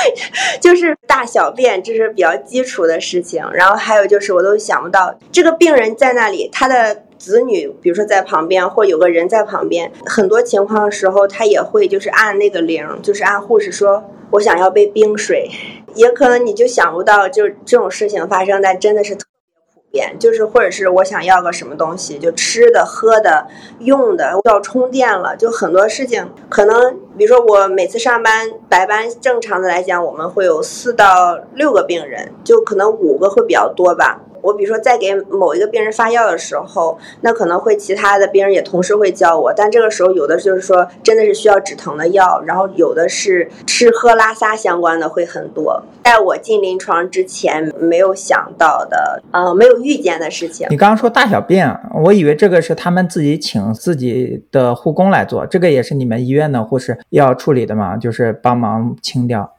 [0.60, 3.44] 就是大小便，这是比较基础的事情。
[3.52, 14.04] 然后还有就是，我都想不到这个病人在那里，他的子女比如说在旁边，或有个人在旁边，很多情况的时候，他也会就是按那个铃，就是按护士说。
[14.32, 15.48] 我想要杯冰水，
[15.96, 20.16] 也可能你就想不到，就这种事情发生，但真的是特别普遍。
[20.20, 23.46] 就是或者是我想要个什么东西，就吃的、喝的、
[23.80, 26.30] 用的，要充电了，就很多事情。
[26.48, 34.20] 可能比如说我每次上班白班，正常的来讲，我们会有四到六个病人，就可能五个会比较多吧。
[34.46, 45.82] 我比如说在给某一个病人发药的时候，那可能会其他的病人也同时会叫我，但这个时候有的就是说真的是需要止疼的药，然后有的是吃喝拉撒相关的会很多。
[46.04, 50.68] 在我进临床之前没有想到的，呃，没有预见的事情。
[50.70, 51.68] 你刚刚说大小便，
[52.04, 57.96] 我以为这个是他们自己请自己的护工来做，这个也是你们医院的护士要处理的吗？
[57.96, 59.55] 就是帮忙清掉。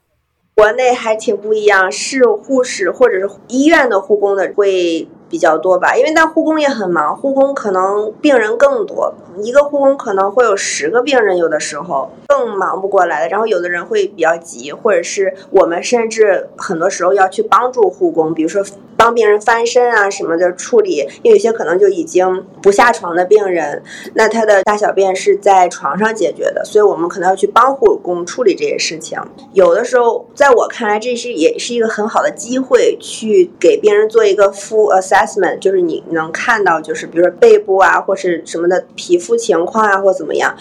[0.58, 13.30] 国内还挺不一样，是护士或者是医院的护工的会比较多吧，因为但护工也很忙，护工可能病人更多，一个护工可能会有十个病人，有的时候更忙不过来的。
[13.30, 18.63] 然后有的人会比较急，或者是我们甚至很多时候要去帮助护工，比如说
[18.96, 23.84] 帮病人翻身啊什么的处理，因为有些可能就已经不下床的病人，
[24.16, 29.20] 那他的大小便是在床上解决的，所以我们可能要去帮护工处理这些事情。
[29.54, 40.56] 有的时候，在我看来，这是也是一个很好的机会，去给病人做一个 full assessment，就是你能看到，就是比如说背部啊，或是什么的皮肤情况啊，或怎么样。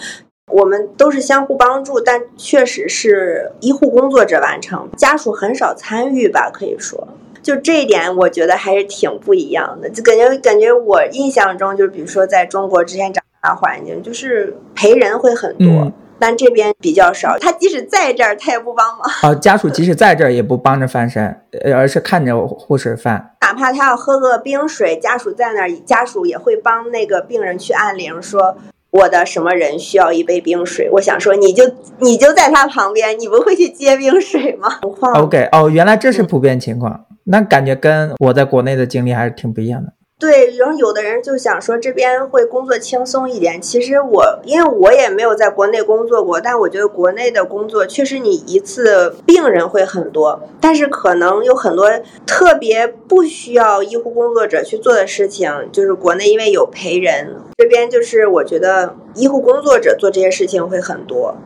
[0.52, 6.50] 我们都是相互帮助，但确实是医护工作者完成，家属很少参与吧？
[6.52, 7.08] 可以说，
[7.42, 9.90] 就这一点，我觉得还是挺不一样的。
[9.90, 15.92] 就感觉感觉我印象中，就是比如说在中国之前长大环境，就是陪人会很多。
[16.18, 19.10] 但这边比较少，他即使在这儿，他也不帮忙。
[19.22, 21.40] 哦，家属即使在这儿，也不帮着翻身，
[21.74, 23.34] 而是看着护士翻。
[23.42, 28.56] 哪怕他要喝个冰水，家属在那儿，家属也会帮那个病人去按铃，说
[28.90, 30.88] 我的什么人需要一杯冰水。
[30.92, 31.64] 我想说，你就
[31.98, 34.68] 你就在他旁边，你不会去接冰水吗
[35.14, 39.92] ？OK，哦，原来这是普遍情况，那感觉跟我在国内的经历还是挺不一样的。
[40.18, 43.60] 对，然后有的人就想说这边会工作轻松一点。
[43.60, 51.90] 其实我因为我也没有在国内工作过，但我觉得国内的工作确实你一次病人会很多，但是可能有很多
[52.24, 61.36] 特别不需要医护工作者去做的事情，就是国内因为有陪人，这边就是我觉得医护工作者做这些事情会很多，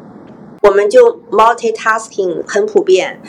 [0.63, 3.21] 我们就 multitasking 很普遍。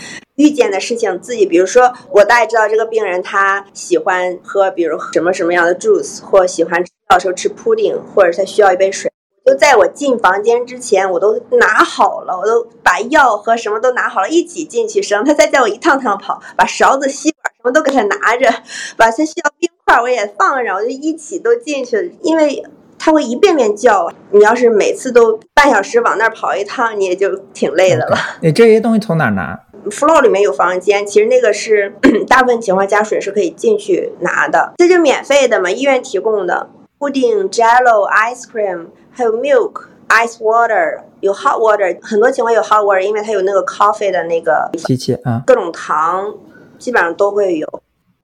[0.42, 9.12] 遇见的事情自己，比如说我大概知道这个病人他喜欢喝，比如什么什么样的 juice，或喜欢到时候吃 pudding，或者他需要一杯水，
[9.46, 18.52] 就在我进房间之前，我都拿好了，我都把药和什么都拿好了，一起进去生，他再叫我一趟趟跑，把勺子、吸管什么都给他拿着，
[18.98, 22.64] 把他需要冰块我也放上，我就一起都进去了，因为
[22.98, 28.18] 他会一遍遍叫，你要是每次都半小时往那儿跑一趟，你也就挺累的了。
[28.42, 29.60] 你这些东西从哪拿？
[29.90, 31.94] ？floor 里面有房间，其实那个是
[32.28, 46.34] 大部分情况家属也是可以进去拿的，这就免费的嘛，医院提供的，pudding、jello、ice cream，还有 milk、ice water，有 hot water，很多情况有 hot water，因为它有那个 coffee 的那个机器啊，各种糖
[46.78, 47.81] 基本上都会有。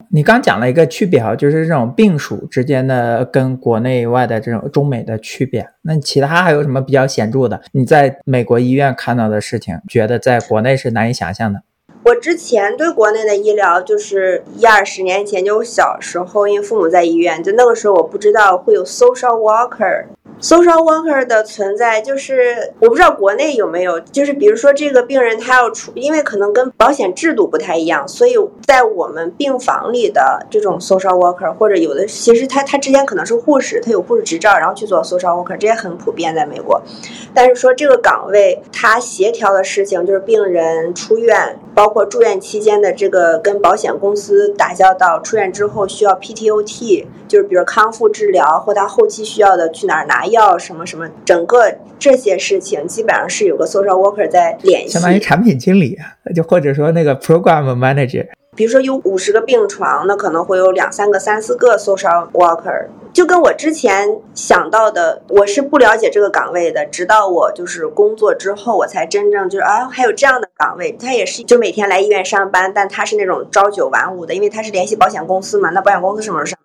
[0.09, 5.67] 你刚讲了一个区别哈，就是这种病属之间的跟国内外的这种中美的区别。
[5.81, 7.61] 那其他还有什么比较显著的？
[7.71, 11.61] 你在美国医院看到的事情，觉得在国内是难以想象的？
[12.07, 20.05] 我之前对国内的医疗，就是一二十年前，就我小时候，因为父母在医院，就那个时候我不知道会有 social worker。
[20.39, 28.35] social worker 的存在，就是我不知道国内有没有，就是比如说这个病人他要出，因为可能跟保险制度不太一样，所以
[28.67, 36.79] 在我们病房里的这种 social worker，或者有的其实他他之前可能是护士，他有护士执照，然后去做 social worker，这也很普遍在美国。
[37.33, 50.27] 但是说这个岗位他协调的事情，就是病人出院，包括或住院期间的这个跟保险公司打交道，出院之后需要 PTOT，就是比如康复治疗或他后期需要的去哪儿拿。
[50.27, 55.97] 药什么什么，整个这些事情基本上是有个 social worker 在联系，相当于产品经理，
[56.35, 58.27] 就或者说那个 program manager。
[58.57, 62.87] 比如说有五十个病床，那可能会有两三个、三四个 social worker。
[63.13, 70.91] 就跟我之前想到的，我是不了解这个岗位的，直到我就是工作之后，我才真正就是啊，还有这样的岗位。
[70.93, 76.59] 他也是就每天来医院上班，但他是那种朝九晚五的，因为他是联系保险公司嘛，那保险公司什么时候上？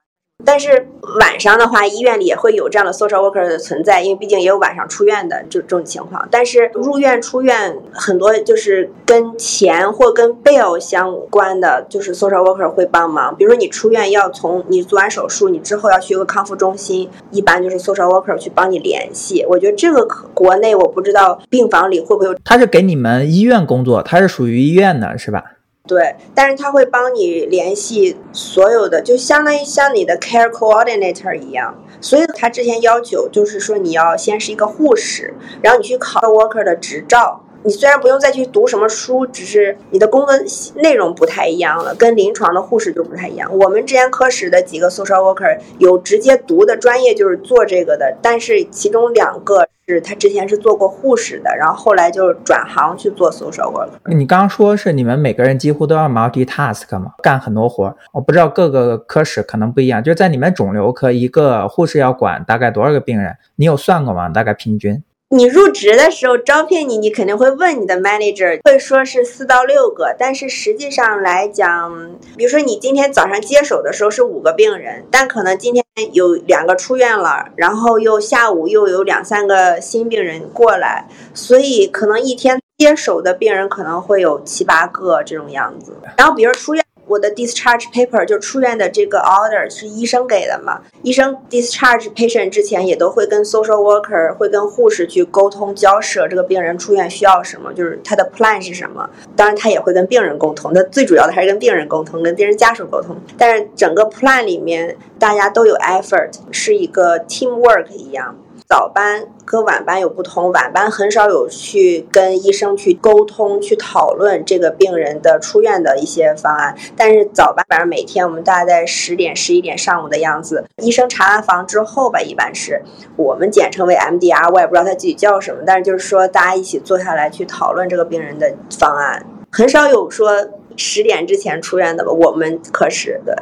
[0.45, 6.27] 但是晚上的话，医院里也会有这样的 social worker 的存在，因为毕竟也有晚上出院的这这种情况。
[6.31, 13.35] 但是入院出院很多就是跟钱或跟 bill 相关的，就是 social worker 会帮忙。
[13.37, 19.45] 比如说你出院要从你做完手术，你之后要去一个康复中心，一般就是 social worker 去帮你联系。
[19.49, 25.43] 我觉得这个国内我不知道病房里会不会有，他是给你们医院工作，他是属于医院的，是吧？
[25.85, 31.75] 对，但是他会帮你联系所有的，就相当于像你的 care coordinator 一样。
[32.01, 37.42] 所以他之前要求就是说，你要先是一个护士，然后你去考 worker 的执照。
[37.65, 40.35] 你虽然不用再去读什么书，只是你的工作
[40.77, 43.49] 内容不太一样了，跟临床的护士就不太一样。
[43.57, 53.91] 我们之前科室的几个 social worker 有直接读的专业就是做这个的，但是其中两个是他之前是做过护士的，然后后来就转行去做 social worker。
[54.07, 57.13] 你刚刚说是你们每个人几乎都要 multitask 吗？
[57.23, 57.95] 干很多活？
[58.13, 63.37] 我不知道各个科室可能不一样，就在你们肿瘤科，一个护士要管大概多少个病人？
[63.55, 64.29] 你有算过吗？
[64.29, 65.03] 大概平均？
[65.35, 85.97] 你入职的时候招聘你，你肯定会问你的 manager，会说是四到六个，但是实际上来讲，比如说你今天早上接手的时候是五个病人，但可能今天有两个出院了，然后又下午又有两三个新病人过来，所以可能一天接手的病人可能会有七八个这种样子。
[86.19, 86.85] 然后比如出院。
[87.13, 90.81] 我的 discharge paper 就出院的这个 order 是医生给的嘛？
[91.03, 99.09] 医生 discharge patient 之前也都会跟 social worker 会跟护士去沟通交涉，这个病人出院需要什么，就是他的 plan 是什么。
[99.37, 103.15] 当然他也会跟病人沟通，那最主要的还是跟病人沟通，跟病人家属沟通。
[103.37, 108.35] 但是整个 plan 里面大家都有 effort，是一个 teamwork 一样。
[108.73, 116.75] 早班和晚班有不同，晚班很少有去跟医生去沟通、去讨论这个病人的出院的一些方案。
[116.97, 122.83] 但是早班，反正每天我们大概在十点、十一点上午的样子，医生查完房之后吧，一般是
[123.17, 130.49] 我们简称为 MDR，我也不知道他具体叫什么，但是就是说大家一起坐下来去讨论这个病人的方案，很少有说
[130.79, 132.11] 十点之前出院的吧？
[132.11, 133.35] 我们可是对。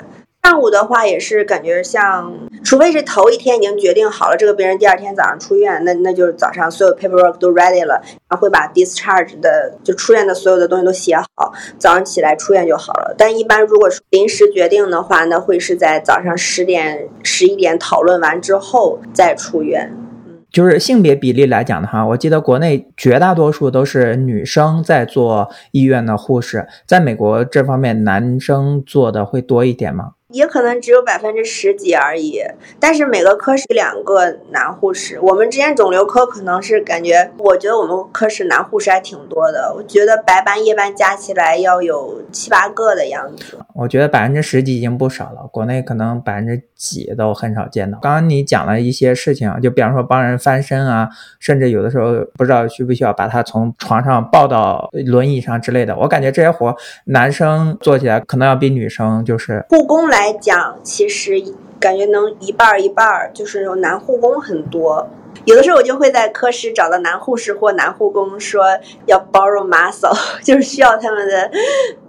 [0.43, 2.32] 上午的话也是感觉像，
[2.64, 13.14] 除非是头一天已经决定好了这个病人第二天早上出院，那那就是早上所有 paperwork 都 ready 了，然后会把 discharge 的就出院的所有的东西都写好，早上起来出院就好了。
[13.16, 19.88] 但一般如果是临时决定的话，那会是在早上十点、十一点讨论完之后再出院。
[20.26, 30.14] 嗯就是性别比例来讲的话，我记得国内绝大多数都是女生在做医院的护士，在美国这方面男生做的会多一点吗？
[30.33, 32.41] 也可能只有百分之十几而已，
[32.78, 35.18] 但是每个科室两个男护士。
[35.20, 39.74] 我们之前肿瘤科可能是感觉，我觉得我们科室男护士还挺多的。
[39.76, 43.59] 我觉得白班夜班加起来要有七八个的样子。
[43.74, 47.99] 我觉得百分之十几已经不少了，国内可能百分之几都很少见到。
[48.01, 51.09] 刚刚你讲了一些事情啊，就比方说帮人翻身啊，
[51.41, 55.97] 甚至有的时候不知道需不需要把他从床上抱到轮椅上之类的。
[55.97, 56.72] 我感觉这些活
[57.07, 60.20] 男生做起来可能要比女生就是护工来。
[60.21, 61.43] 来讲，其实
[61.79, 65.09] 感觉能一半儿一半儿，就是男护工很多。
[65.47, 68.64] 有的时候我就会在科室找到男护士或男护工，说
[69.07, 70.14] 要 borrow muscle，
[70.45, 71.51] 就是需要他们的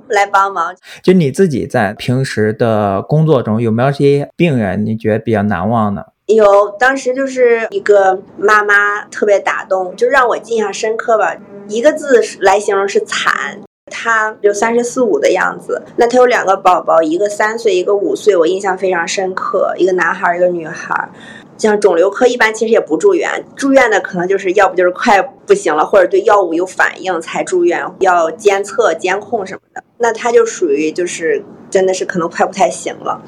[0.10, 0.76] 来帮忙。
[1.02, 6.12] 就你自己在平时的工作中，有没有些病人你觉得比较难忘的？
[6.26, 11.38] 有，当时就是一个妈妈特别打动，就让我印象深刻吧。
[11.70, 13.62] 一个字来形容是惨。
[13.92, 21.10] 他有三十四五的样子，那他有两个宝宝，一个三岁，一个五岁，我印象非常深刻，一个男孩，一个女孩。
[21.58, 29.84] 像肿瘤科一般其实也不住院，住院的可能就是要不就是快不行了，或者对药物有反应才住院，要监测、监控什么的。
[30.00, 33.22] 那他就属于就是真的是可能快不太行了。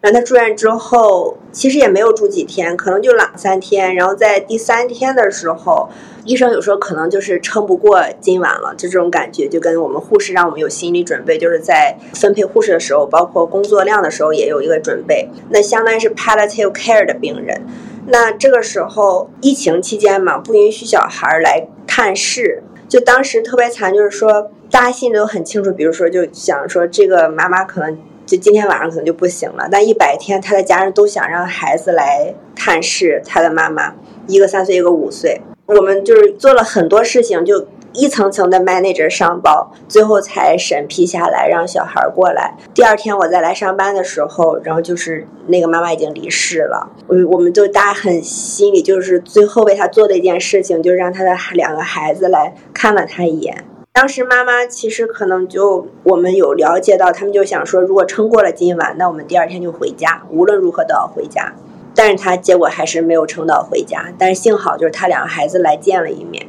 [0.00, 3.94] 然后他住院之后，其实也没有住几天，可能就两三天。
[3.94, 5.90] 然后在第三天的时候，
[6.24, 15.28] 医生有时候可能就是撑不过今晚了，就这种感觉，就跟我们护士让我们有心理准备，就是在分配护士的时候，包括工作量的时候也有一个准备。
[15.50, 17.66] 那相当于是 palliative care 的病人。
[18.06, 27.98] 那这个时候疫情期间嘛，不允许小孩来探视，就当时特别惨，就是说大家心里都很清楚，比如说就想说这个妈妈可能。
[28.30, 33.92] 就今天晚上可能就不行了，但一百天他的家人都想让孩子来探视他的妈妈，
[34.28, 35.40] 一个三岁，一个五岁。
[35.66, 42.54] 我们就是做了很多事情，就一层层的 manager 上报，最后才审批下来让小孩过来。
[42.72, 46.88] 第二天我再来上班的时候，然后就是那个妈妈已经离世了。
[47.08, 53.64] 我我们就大家很心里就是最后为他做的一件事情，就是让他的两个孩子来看了他一眼。
[53.92, 61.52] 当时妈妈其实可能就我们有了解到，他们就想说，如果撑过了今晚，那我们第二天就回家，无论如何都要回家。
[61.92, 66.46] 但是他结果还是没有撑到回家，但是幸好就是他两个孩子来见了一面。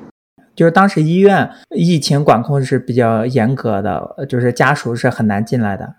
[0.56, 5.96] 就是当时医院疫情管控是比较严格的，就是家属是很难进来的，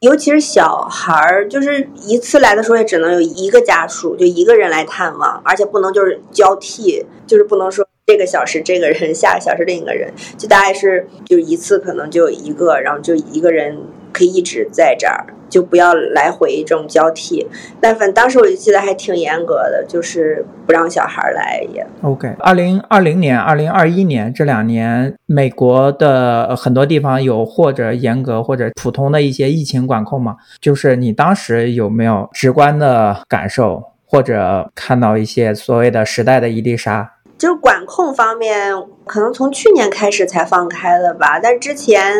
[0.00, 7.88] 尤其是小孩儿，就是一次来的时候也只能有一个家属，就一个人来探望，而且不能就是交替，就是不能说。
[8.04, 13.78] 这个小时这个人，下个小时另一个人，就大概是就一次可能就一个，然后就一个人
[14.12, 17.46] 可以一直在这儿，就不要来回这种交替。
[17.80, 21.86] 但反当时我就记得还挺严格的，就是不让小孩来也。
[22.02, 30.36] OK，二零二零年、二零二一年这两年，美国的很多地方有或者严格或者普通的一些疫情管控吗？
[30.60, 37.08] 就是你当时有没有直观的感受，或者看到一些所谓的时代的一粒沙？
[37.42, 38.72] 就管控方面，
[39.04, 41.40] 可能从去年开始才放开的吧。
[41.42, 42.14] 但之前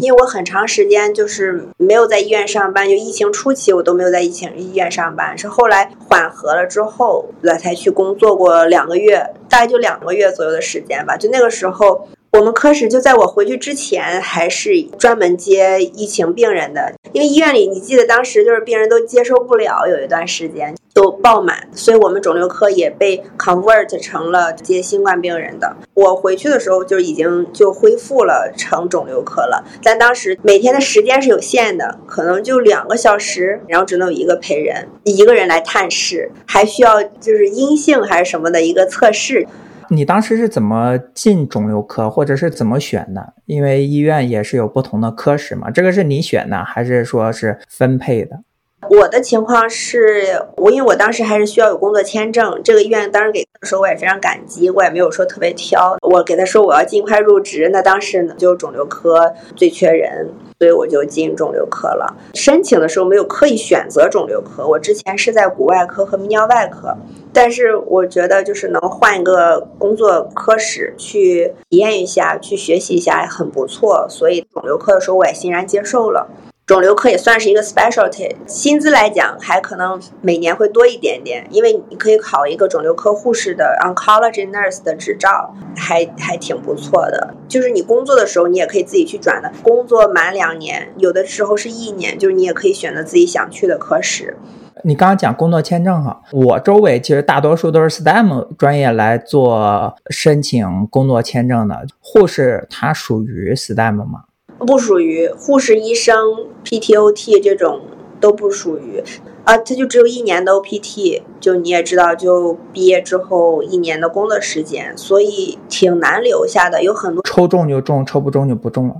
[0.00, 11.16] 因为我很长时间就是没有在医院上班，就疫情初期我都没有在疫情医院上班，是后来缓和了之后，我才去工作过两个月，大概就两个月左右的时间吧。
[11.16, 20.74] 就那个时候，我们科室就在我回去之前，还是专门接疫情病人的，因为医院里你记得当时就是病人都接受不了，有一段时间。
[20.94, 25.74] 都爆满，所以我们肿瘤科也被 convert 成了接新冠病人的。
[25.94, 39.46] 我回去的时候就已经就恢复了成肿瘤科了，但当时每天的时间是有限的，可能就两个小时，然后只能有一个陪人，一个人来探视，还需要就是阴性还是什么的一个测试。
[39.94, 43.34] 你当时是怎么进肿瘤科，或者是怎么选的？
[43.44, 48.40] 因为医院也是有不同的科室嘛，这个是你选的，还是说是分配的？
[48.88, 52.60] 我的情况是我，因为我当时还是需要有工作签证。
[52.64, 55.96] 这个医院当时给的时候，我也非常感激，我也没有说特别挑。
[56.02, 60.28] 我给他说我要尽快入职，那当时呢就肿瘤科最缺人，
[60.58, 62.14] 所以我就进肿瘤科了。
[62.34, 66.94] 申请的时候没有刻意选择肿瘤科，我之前是在骨外科和泌尿外科，
[67.32, 76.28] 但是我觉得就是能换一个工作科室去体验一下，去学习一下很不错，所以肿瘤科的时候我也欣然接受了。
[76.72, 87.34] 肿瘤科也算是一个 specialty，薪资来讲还可能每年会多一点点，因为你可以考一个肿瘤科护士的 oncology nurse 的执照，还还挺不错的。
[87.46, 89.52] 就是你工作的时候，你也可以自己去转的。
[89.62, 94.38] 工作满两年，有的时候是一年，就是你也可以选择自己想去的科室。
[94.82, 101.84] 你刚刚讲工作签证哈，我周围其实大多数都是 STEM 专业来做申请工作签证的。
[102.00, 104.22] 护士它属于 STEM 吗？
[104.62, 107.82] 不属于护士、医生、PTOT 这种
[108.20, 109.02] 都不属于，
[109.44, 116.82] 啊，他就只有一年的 OPT，就你也知道，就毕业之后一年的工作时间，所以挺难留下的。
[116.82, 118.94] 有很多抽中就中，抽不中就不中了。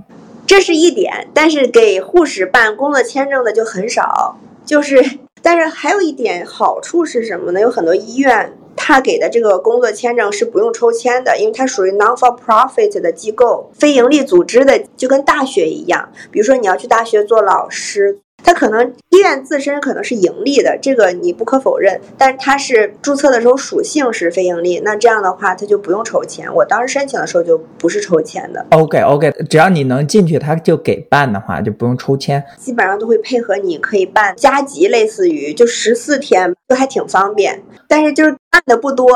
[0.45, 7.61] 这是一点，但是给护士办工作签证的就很少，就是，但是还有一点好处是什么呢？
[7.61, 8.53] 有很多医院。
[8.85, 16.11] 他给的这个工作签证是不用抽签的，因为它属于 non-for-profit 的机构，非盈利组织的，就跟大学一样。
[16.29, 18.19] 比如说你要去大学做老师。
[18.43, 21.99] 它可能医院自身可能是盈利的，这个你不可否认。
[22.17, 26.53] 但是它是注册的时候属性是非盈利，那这样的话它就不用抽签。
[26.53, 28.65] 我当时申请的时候就不是抽签的。
[28.71, 32.43] OK OK，只要你能进去，他就给办的话就不用抽签。
[32.57, 37.63] 基本上都会配合你，可以办加急，类似于就十四天就还挺方便。
[37.87, 39.07] 但是就是办的不多。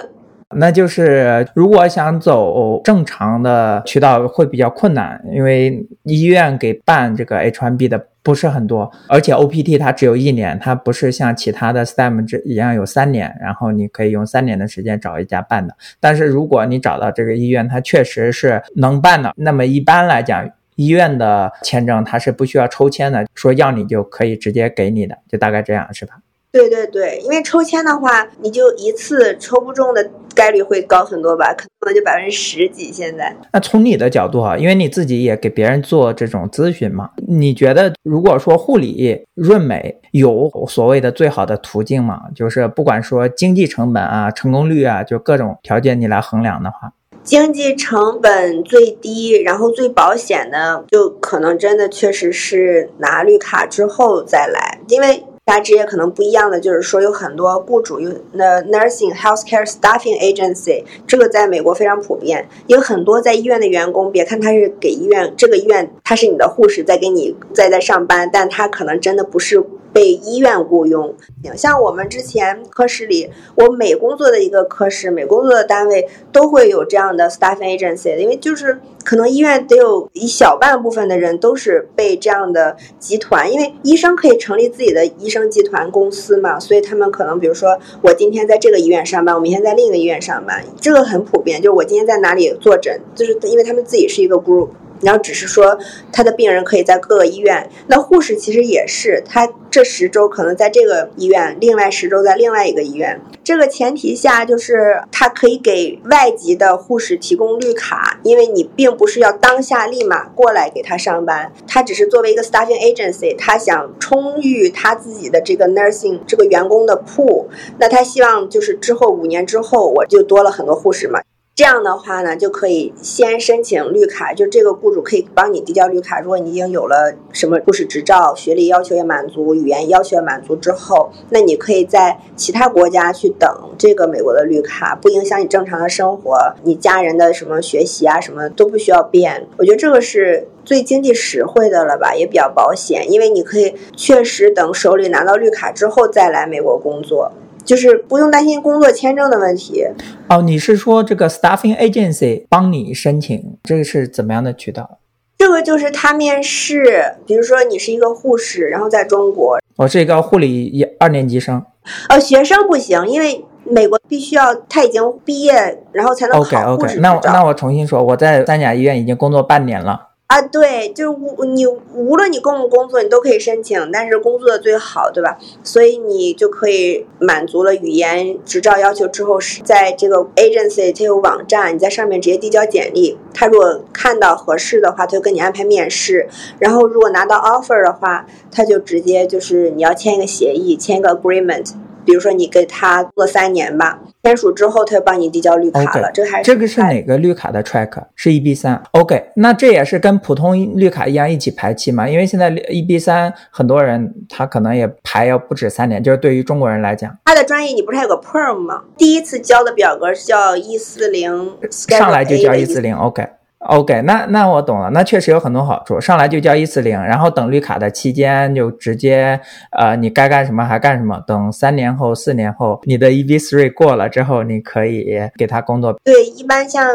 [0.56, 8.06] 那就是如果想走正常的渠道会比较困难，因为医院给办这个 H1B 的。
[8.22, 15.76] 不是很多，而且 OPT 它只有一年，它不是像其他的 STEM 这一样有三年，然后你可以用三年的时间找一家办的。
[15.98, 26.14] 但是如果你找到这个医院，它确实是能办的，那么一般来讲，医院的签证它是不需要抽签的，说要你就可以直接给你的，就大概这样，是吧？
[26.52, 32.92] 对对对，因为抽签的话，你就一次抽不中的概率会高很多吧，可能就百分之十几。
[32.92, 42.22] 现在，那从你的角度啊，因为你自己也给别人做这种咨询嘛，你觉得如果说护理润美有所谓的最好的途径吗？
[42.34, 55.24] 就是不管说经济成本啊、成功率啊，就各种条件你来衡量的话，经济成本最低，然后最保险的，就可能真的确实是拿绿卡之后再来，因为。
[55.44, 62.48] 大家职业可能不一样的，就是说有很多雇主有那 nursing healthcare staffing agency，这个在美国非常普遍。
[62.68, 69.64] 有很多在医院的员工，别看他是给医院这个医院，他是你的护士在给你在在上班，但他可能真的不是。
[69.92, 71.14] 被医院雇佣，
[71.56, 94.68] 像我们之前科室里，我每工作的一个科室，每工作的单位都会有这样的 staff agency，因为就是可能医院得有一小半部分的人都是被这样的集团，因为医生可以成立自己的医生集团公司嘛，所以他们可能比如说我今天在这个医院上班，我明天在另一个医院上班，这个很普遍，就是我今天在哪里坐诊，就是因为他们自己是一个 group。
[95.02, 95.78] 然后只是说，
[96.12, 97.68] 他的病人可以在各个医院。
[97.88, 103.20] 那护士其实也是，他这十周可能在这个医院，另外十周在另外一个医院。
[103.44, 117.46] 这个前提下，就是他可以给外籍的护士提供绿卡，因为你并不是要当下立马过来给他上班，他只是作为一个 staffing agency，他想充裕他自己的这个 nursing 这个员工的 pool。
[117.78, 121.20] 那他希望就是之后五年之后，我就多了很多护士嘛。
[121.54, 126.18] 这样的话呢，就可以先申请绿卡，就这个雇主可以帮你递交绿卡。
[126.18, 139.46] 如果你已经有了什么护士执照，学历要求也满足，语言要求也满足之后，那你可以在其他国家去等这个美国的绿卡，不影响你正常的生活，你家人的什么学习啊什么都不需要变。
[139.58, 147.30] 我觉得这个是最经济实惠的了吧，也比较保险，因为你可以确实等手里拿到绿卡之后再来美国工作。
[147.64, 149.84] 就是不用担心工作签证的问题。
[150.28, 154.98] 哦，你是说这个 staffing agency 帮你申请，这个是怎么样的渠道？
[155.38, 161.64] 这个就是他面试，比如说你是一个护士，然后在中国，我是一个护理一二年级生。
[162.08, 170.10] 呃，学生不行，因为美国必须要他已经毕业，然后才能考护士 OK OK，那那我重新说，我在三甲医院已经工作半年了。
[170.32, 175.36] 啊，对，就是无你无论你工不工作，你都可以申请，但是工作的最好，对吧？
[175.62, 186.26] 所以你就可以满足了语言执照要求之后，是在这个 agency 它有网站，你在上面直接递交简历，他如果看到合适的话，他就跟你安排面试，
[186.58, 191.74] 然后如果拿到 offer 的话，他就直接就是你要签一个协议，签一个 agreement。
[192.12, 196.10] 比如说你给他做三年吧，签署之后他就帮你递交绿卡了。
[196.12, 197.90] 这还这个是哪个绿卡的 track？
[198.14, 198.82] 是 EB 三。
[198.90, 202.06] OK，那这也是跟普通绿卡一样一起排期嘛？
[202.06, 207.16] 因为现在 EB 三很多人他可能也排要不止三年，就是对于中国人来讲。
[207.24, 208.82] 他的专业你不是还有个 perm 吗？
[208.98, 212.94] 第一次交的表格是叫 E 四零，上来就交 E 四零。
[212.94, 213.26] OK。
[213.68, 216.00] OK，那那我懂了，那确实有很多好处。
[216.00, 219.40] 上来就交一四零，然后等绿卡的期间就直接，
[219.70, 221.22] 呃，你该干什么还干什么。
[221.26, 225.96] 等三年后、四年后，你的 EB three 过了之后，你可以给他工作。
[226.02, 226.88] 对，一般像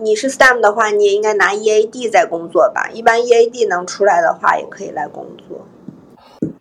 [0.00, 2.88] 你是 STEM 的话，你也应该拿 EAD 在工作吧？
[2.92, 5.66] 一般 EAD 能出来的话，也可以来工作。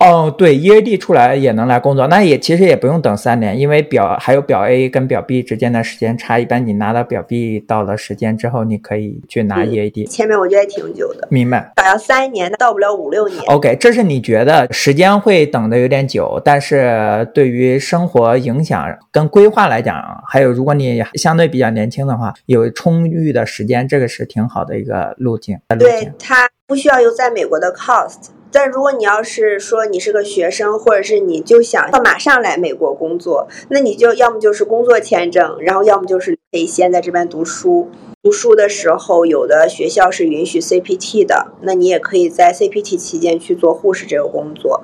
[0.01, 10.07] 哦，对，EAD 出来也能来工作，那也其实也不用等三年，因为表还有表 A 跟表 B 之间的时间差，一般你拿到表 B 到了时间之后，你可以去拿 EAD。
[10.07, 11.71] 前面我觉得挺久的，明白？
[11.75, 13.39] 打要三年，那到不了五六年。
[13.45, 25.59] OK，这是你觉得时间会等的有点久，但是对于生活影响跟规划来讲，还有如果你相对比较年轻的话，有充裕的时间，这个是挺好的一个路径。
[25.77, 28.31] 对，它不需要有在美国的 cost。
[28.51, 37.89] 但如果你要是说你是个学生，或者是你就想要马上来美国工作，那你就要么就是工作签证，然后要么就是可以先在这边读书。
[38.23, 44.83] 读书的时候，有的学校是允许 CPT 的，那你也可以在 CPT 期间去做护士这个工作。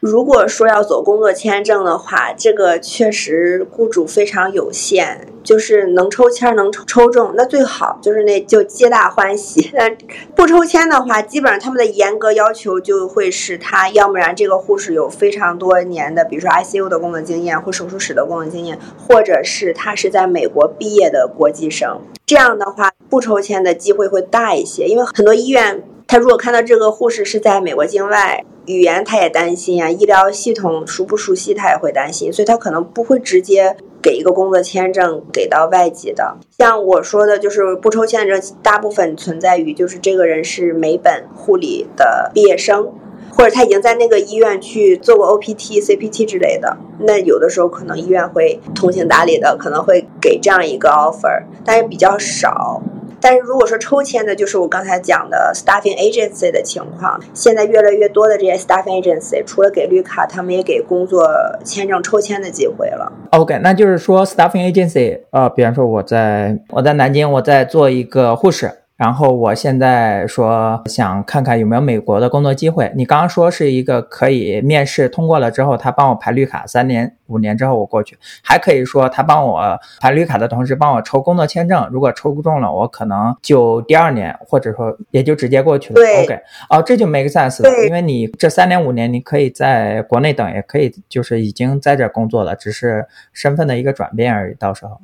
[0.00, 9.70] 如果说要走工作签证的话，这个确实雇主非常有限，就是能抽签能抽抽中那最好，就是那就皆大欢喜。
[9.74, 9.90] 那
[10.36, 22.00] 不抽签的话，基本上他们的严格要求就会是他要不然这个护士有非常多年的，比如说 ICU 的工作经验或手术室的工作经验，或者是他是在美国毕业的国际生。
[22.24, 28.44] 这样的话，不抽签的机会会大一些，因为很多医院他如果看到这个护士是在美国境外。
[28.68, 36.36] 语言他也担心啊，医疗系统熟不熟悉他也会担心，所以他可能不会直接给一个工作签证给到外籍的。
[36.58, 42.92] 像我说的，就是不抽签证，大部分存在于就是这个人是美本护理的毕业生，
[43.30, 46.76] 或者他已经在那个医院去做过 OPT、CPT 之类的。
[47.00, 52.82] 那有的时候可能医院会通情达理的，可能会给这样一个 offer，但是比较少。
[53.20, 61.28] 但是如果说抽签的，就是我刚才讲的 staffing agency 的情况，现在越来越多的这些 staffing agency 除了给绿卡，他们也给工作
[61.64, 63.12] 签证抽签的机会了。
[63.32, 68.70] OK，那就是说 staffing agency，呃，比方说我在我在南京，我在做一个护士。
[68.98, 72.92] 然后我现在说想看看有没有美国的工作机会。
[72.96, 81.88] 你刚刚说是一个可以面试通过了之后，他帮我排绿卡，三年五年之后我过去，还可以说他帮我排绿卡的同时帮我抽工作签证。
[81.92, 86.00] 如果抽中了，我可能就第二年或者说也就直接过去了。
[86.24, 94.56] OK，哦，这就 make sense 了，因为你这三年五年你可以在国内等，也可以就是已经在这工作了，只是身份的一个转变而已。
[94.58, 95.00] 到时候。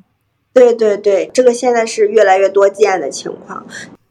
[0.55, 3.67] 对对对，这个现在是越来越多见的情况。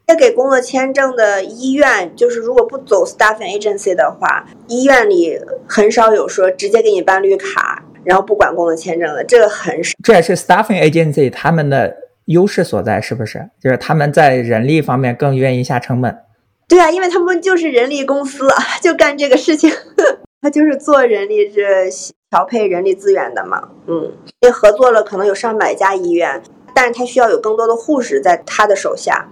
[0.07, 9.95] 在给工作签证的医院，就是如果不走 staffing agency 的话，医院里很少有说直接给你办绿卡，然后不管工作签证的，这个很少。
[10.05, 13.49] 这也是 staffing agency 他们的优势所在，是不是？
[13.59, 16.14] 就是他们在人力方面更愿意下成本。
[16.68, 18.47] 对啊，因为他们就是人力公司，
[18.82, 19.72] 就干这个事情，
[20.42, 21.62] 他就是做人力这。
[22.35, 24.11] 调配人力资源的嘛，嗯，
[24.41, 26.43] 因为合作了可能有上百家医院，
[26.74, 29.28] 但是他需要有更多的护士在他的手下，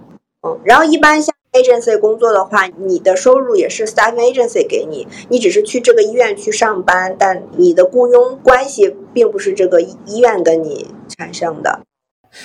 [0.47, 11.81] 嗯，然后一般像 agency 工作的话，你的收入也是 staffing agency 给你，你只是去这个医院去上班，但你的雇佣关系并不是这个医院跟你产生的。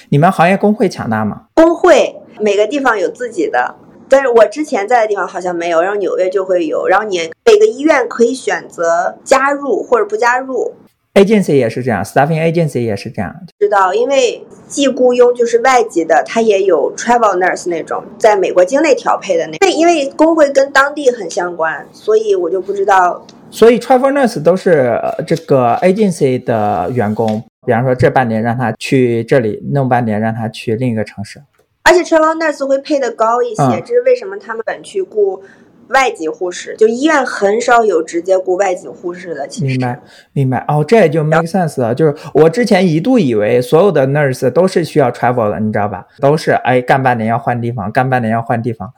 [0.09, 1.43] 你们行业工会强大吗？
[1.55, 3.77] 工会每个地方有自己的，
[4.09, 10.75] 但是我之前在的地方好像没有，然后纽约就会有，然后你每个医院可以选择加入或者不加入。
[11.15, 13.35] agency 也是这样，staffing agency 也是这样。
[13.59, 19.59] 知道，因为既雇佣就是外籍的，他也有 travel nurse 那种在美国境内调配的那。
[19.59, 23.27] 对，因为工会跟当地很相关，所以我就不知道。
[23.51, 24.97] 所以 travel nurse 都是
[25.27, 31.43] 这个 agency 的员工，比方说这半年让他去这里，弄半年让他去另一个城市。
[31.89, 35.43] 而且 travel nurse 会配的高一些，这是为什么他们本去雇。
[35.89, 39.99] 外籍护士就医院很少有直接雇外籍护士的，其实明白
[40.35, 41.95] 明白哦，这也就 make sense 了。
[41.95, 46.05] 就是我之前一度以为所有的 nurse 都是需要 travel 的，你知道吧？
[46.21, 48.93] 都是哎干半年要换地方，干半年要换地方，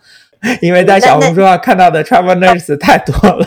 [0.61, 3.47] 因为在小红书上看到的 travel nurse 太多了。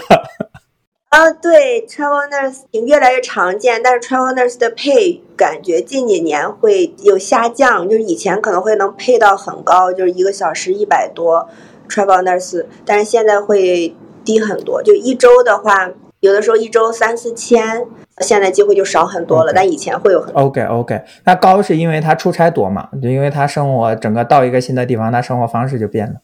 [1.13, 11.47] 啊，对，travel nurse 越来越常见，但是 travel nurse 的 pay 感觉近几年会有下降，就是以前可能会能配到很高，就是一个小时一百多。
[11.87, 13.95] travel nurse，但是现在会
[14.25, 14.81] 低很多。
[14.81, 15.87] 就一周的话，
[16.21, 17.85] 有的时候一周三四千，
[18.17, 19.53] 现在机会就少很多了。
[19.53, 22.89] 但以前会有很 OK OK，那高是因为他出差多嘛？
[22.99, 26.15] 就因为他生活整个到一个新的地方，他生活方式就变了。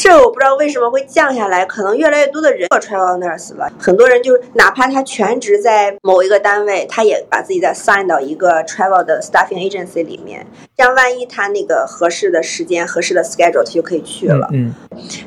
[0.00, 3.70] 这我不知道为什么会降下来，可能越来越多的人做 travel nurse 了。
[3.78, 14.48] 很多人就是哪怕他全职在某一个单位，他也把自己再 sign 到一个 travel 的 staffing agency 里面，这样万一他那个合适的时间、合适的 schedule，他就可以去了。
[14.54, 14.72] 嗯。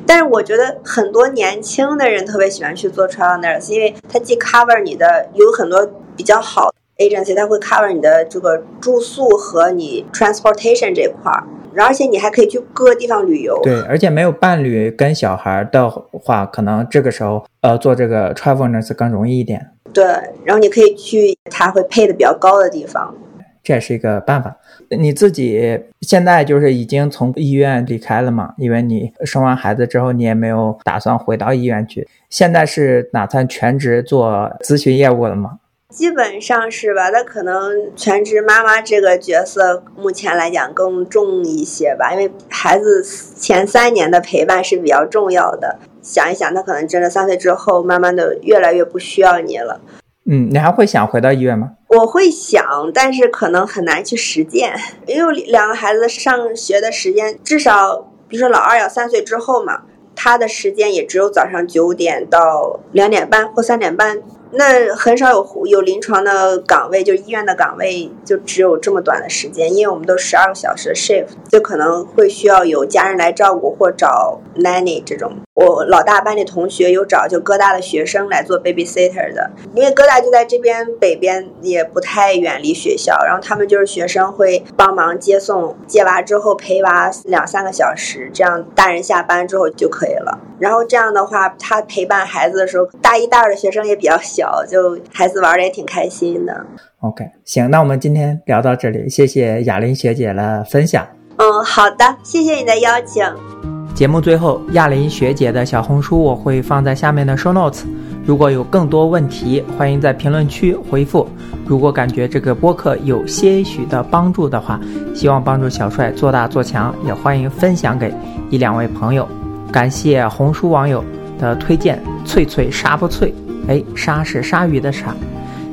[0.04, 11.44] 但是我觉得很多年轻的人特别喜欢去做 travel nurse，因为他既 cover 你的有很多比较好 agency，他会 cover 你的这个住宿和你 transportation 这块儿。
[11.74, 13.58] 然后，而且你还可以去各个地方旅游。
[13.62, 19.70] 对，而且没有伴侣跟小孩的话，可能这个时候呃做这个 travel nurse 更容易一点。
[19.92, 20.04] 对，
[20.44, 23.14] 然后你可以去他会配的比较高的地方，
[23.62, 24.56] 这也是一个办法。
[24.90, 28.54] 你自己现在就是已经从医院离开了嘛？
[28.58, 32.06] 因为你生完孩子之后，你也没有打算回到医院去。
[32.28, 35.58] 现在是打算全职做咨询业务了吗？
[35.94, 43.00] 基本上是吧，那可能全职妈妈这个角色目前来讲更重一些吧，因为孩子
[43.36, 45.78] 前三年的陪伴是比较重要的。
[46.02, 49.80] 想一想，他可能真的三岁之后，慢慢的越来越不需要你了。
[50.28, 51.70] 嗯，你还会想回到医院吗？
[51.86, 54.74] 我会想，但是可能很难去实践，
[55.06, 59.82] 因为两个孩子上学的时间，至少比如说老二要三岁之后嘛，
[60.16, 64.20] 他的时间也只有早上九点到两点半或三点半。
[64.56, 75.32] 那很少有有临床的岗位，就医院的岗位就只有这么短的时间，因为我们都十二个小时的 shift，就可能会需要有家人来照顾或找 nanny 这种。
[75.54, 90.38] 我老大班里同学有找就哥大的学生来做 babysitter 的，因为哥大就在这边北边，也不太远离学校，然后他们就是学生会帮忙接送接娃之后陪娃两三个小时，这样大人下班之后就可以了。
[90.58, 96.66] 然后这样的话，他陪伴孩子的时候，大一、大二的学生也比较小，就孩子玩的也挺开心的。
[97.00, 101.06] OK，行，那我们今天聊到这里，谢谢雅玲学姐的分享。
[101.36, 103.73] 嗯，好的，谢谢你的邀请。
[103.94, 107.84] 节目最后，亚林学姐的小红书我会放在下面的 show notes。
[108.26, 111.28] 如果有更多问题，欢迎在评论区回复。
[111.64, 114.80] 如果感觉这个播客有些许的帮助的话，
[115.14, 118.12] 希望帮助小帅做大做强，也欢迎分享给
[118.50, 119.28] 一两位朋友。
[119.70, 121.04] 感谢红书网友
[121.38, 123.32] 的推荐，脆脆鲨不脆？
[123.68, 125.14] 哎，鲨是鲨鱼的鲨。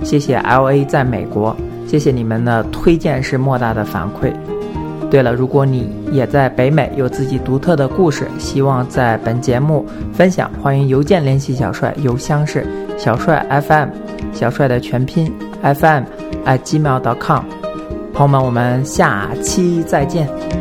[0.04, 1.56] 谢谢 L A 在美国，
[1.88, 4.32] 谢谢你们的推荐是莫大的反馈。
[5.12, 12.66] 对了，如果你也在北美有自己独特的故事，希望在本节目分享，欢迎邮件联系小帅，邮箱是
[12.98, 13.90] 小帅 FM，
[14.32, 15.30] 小帅的全拼
[15.62, 16.04] FM
[16.46, 17.44] at gmail.com。
[18.14, 20.61] 朋友们，我们下期再见。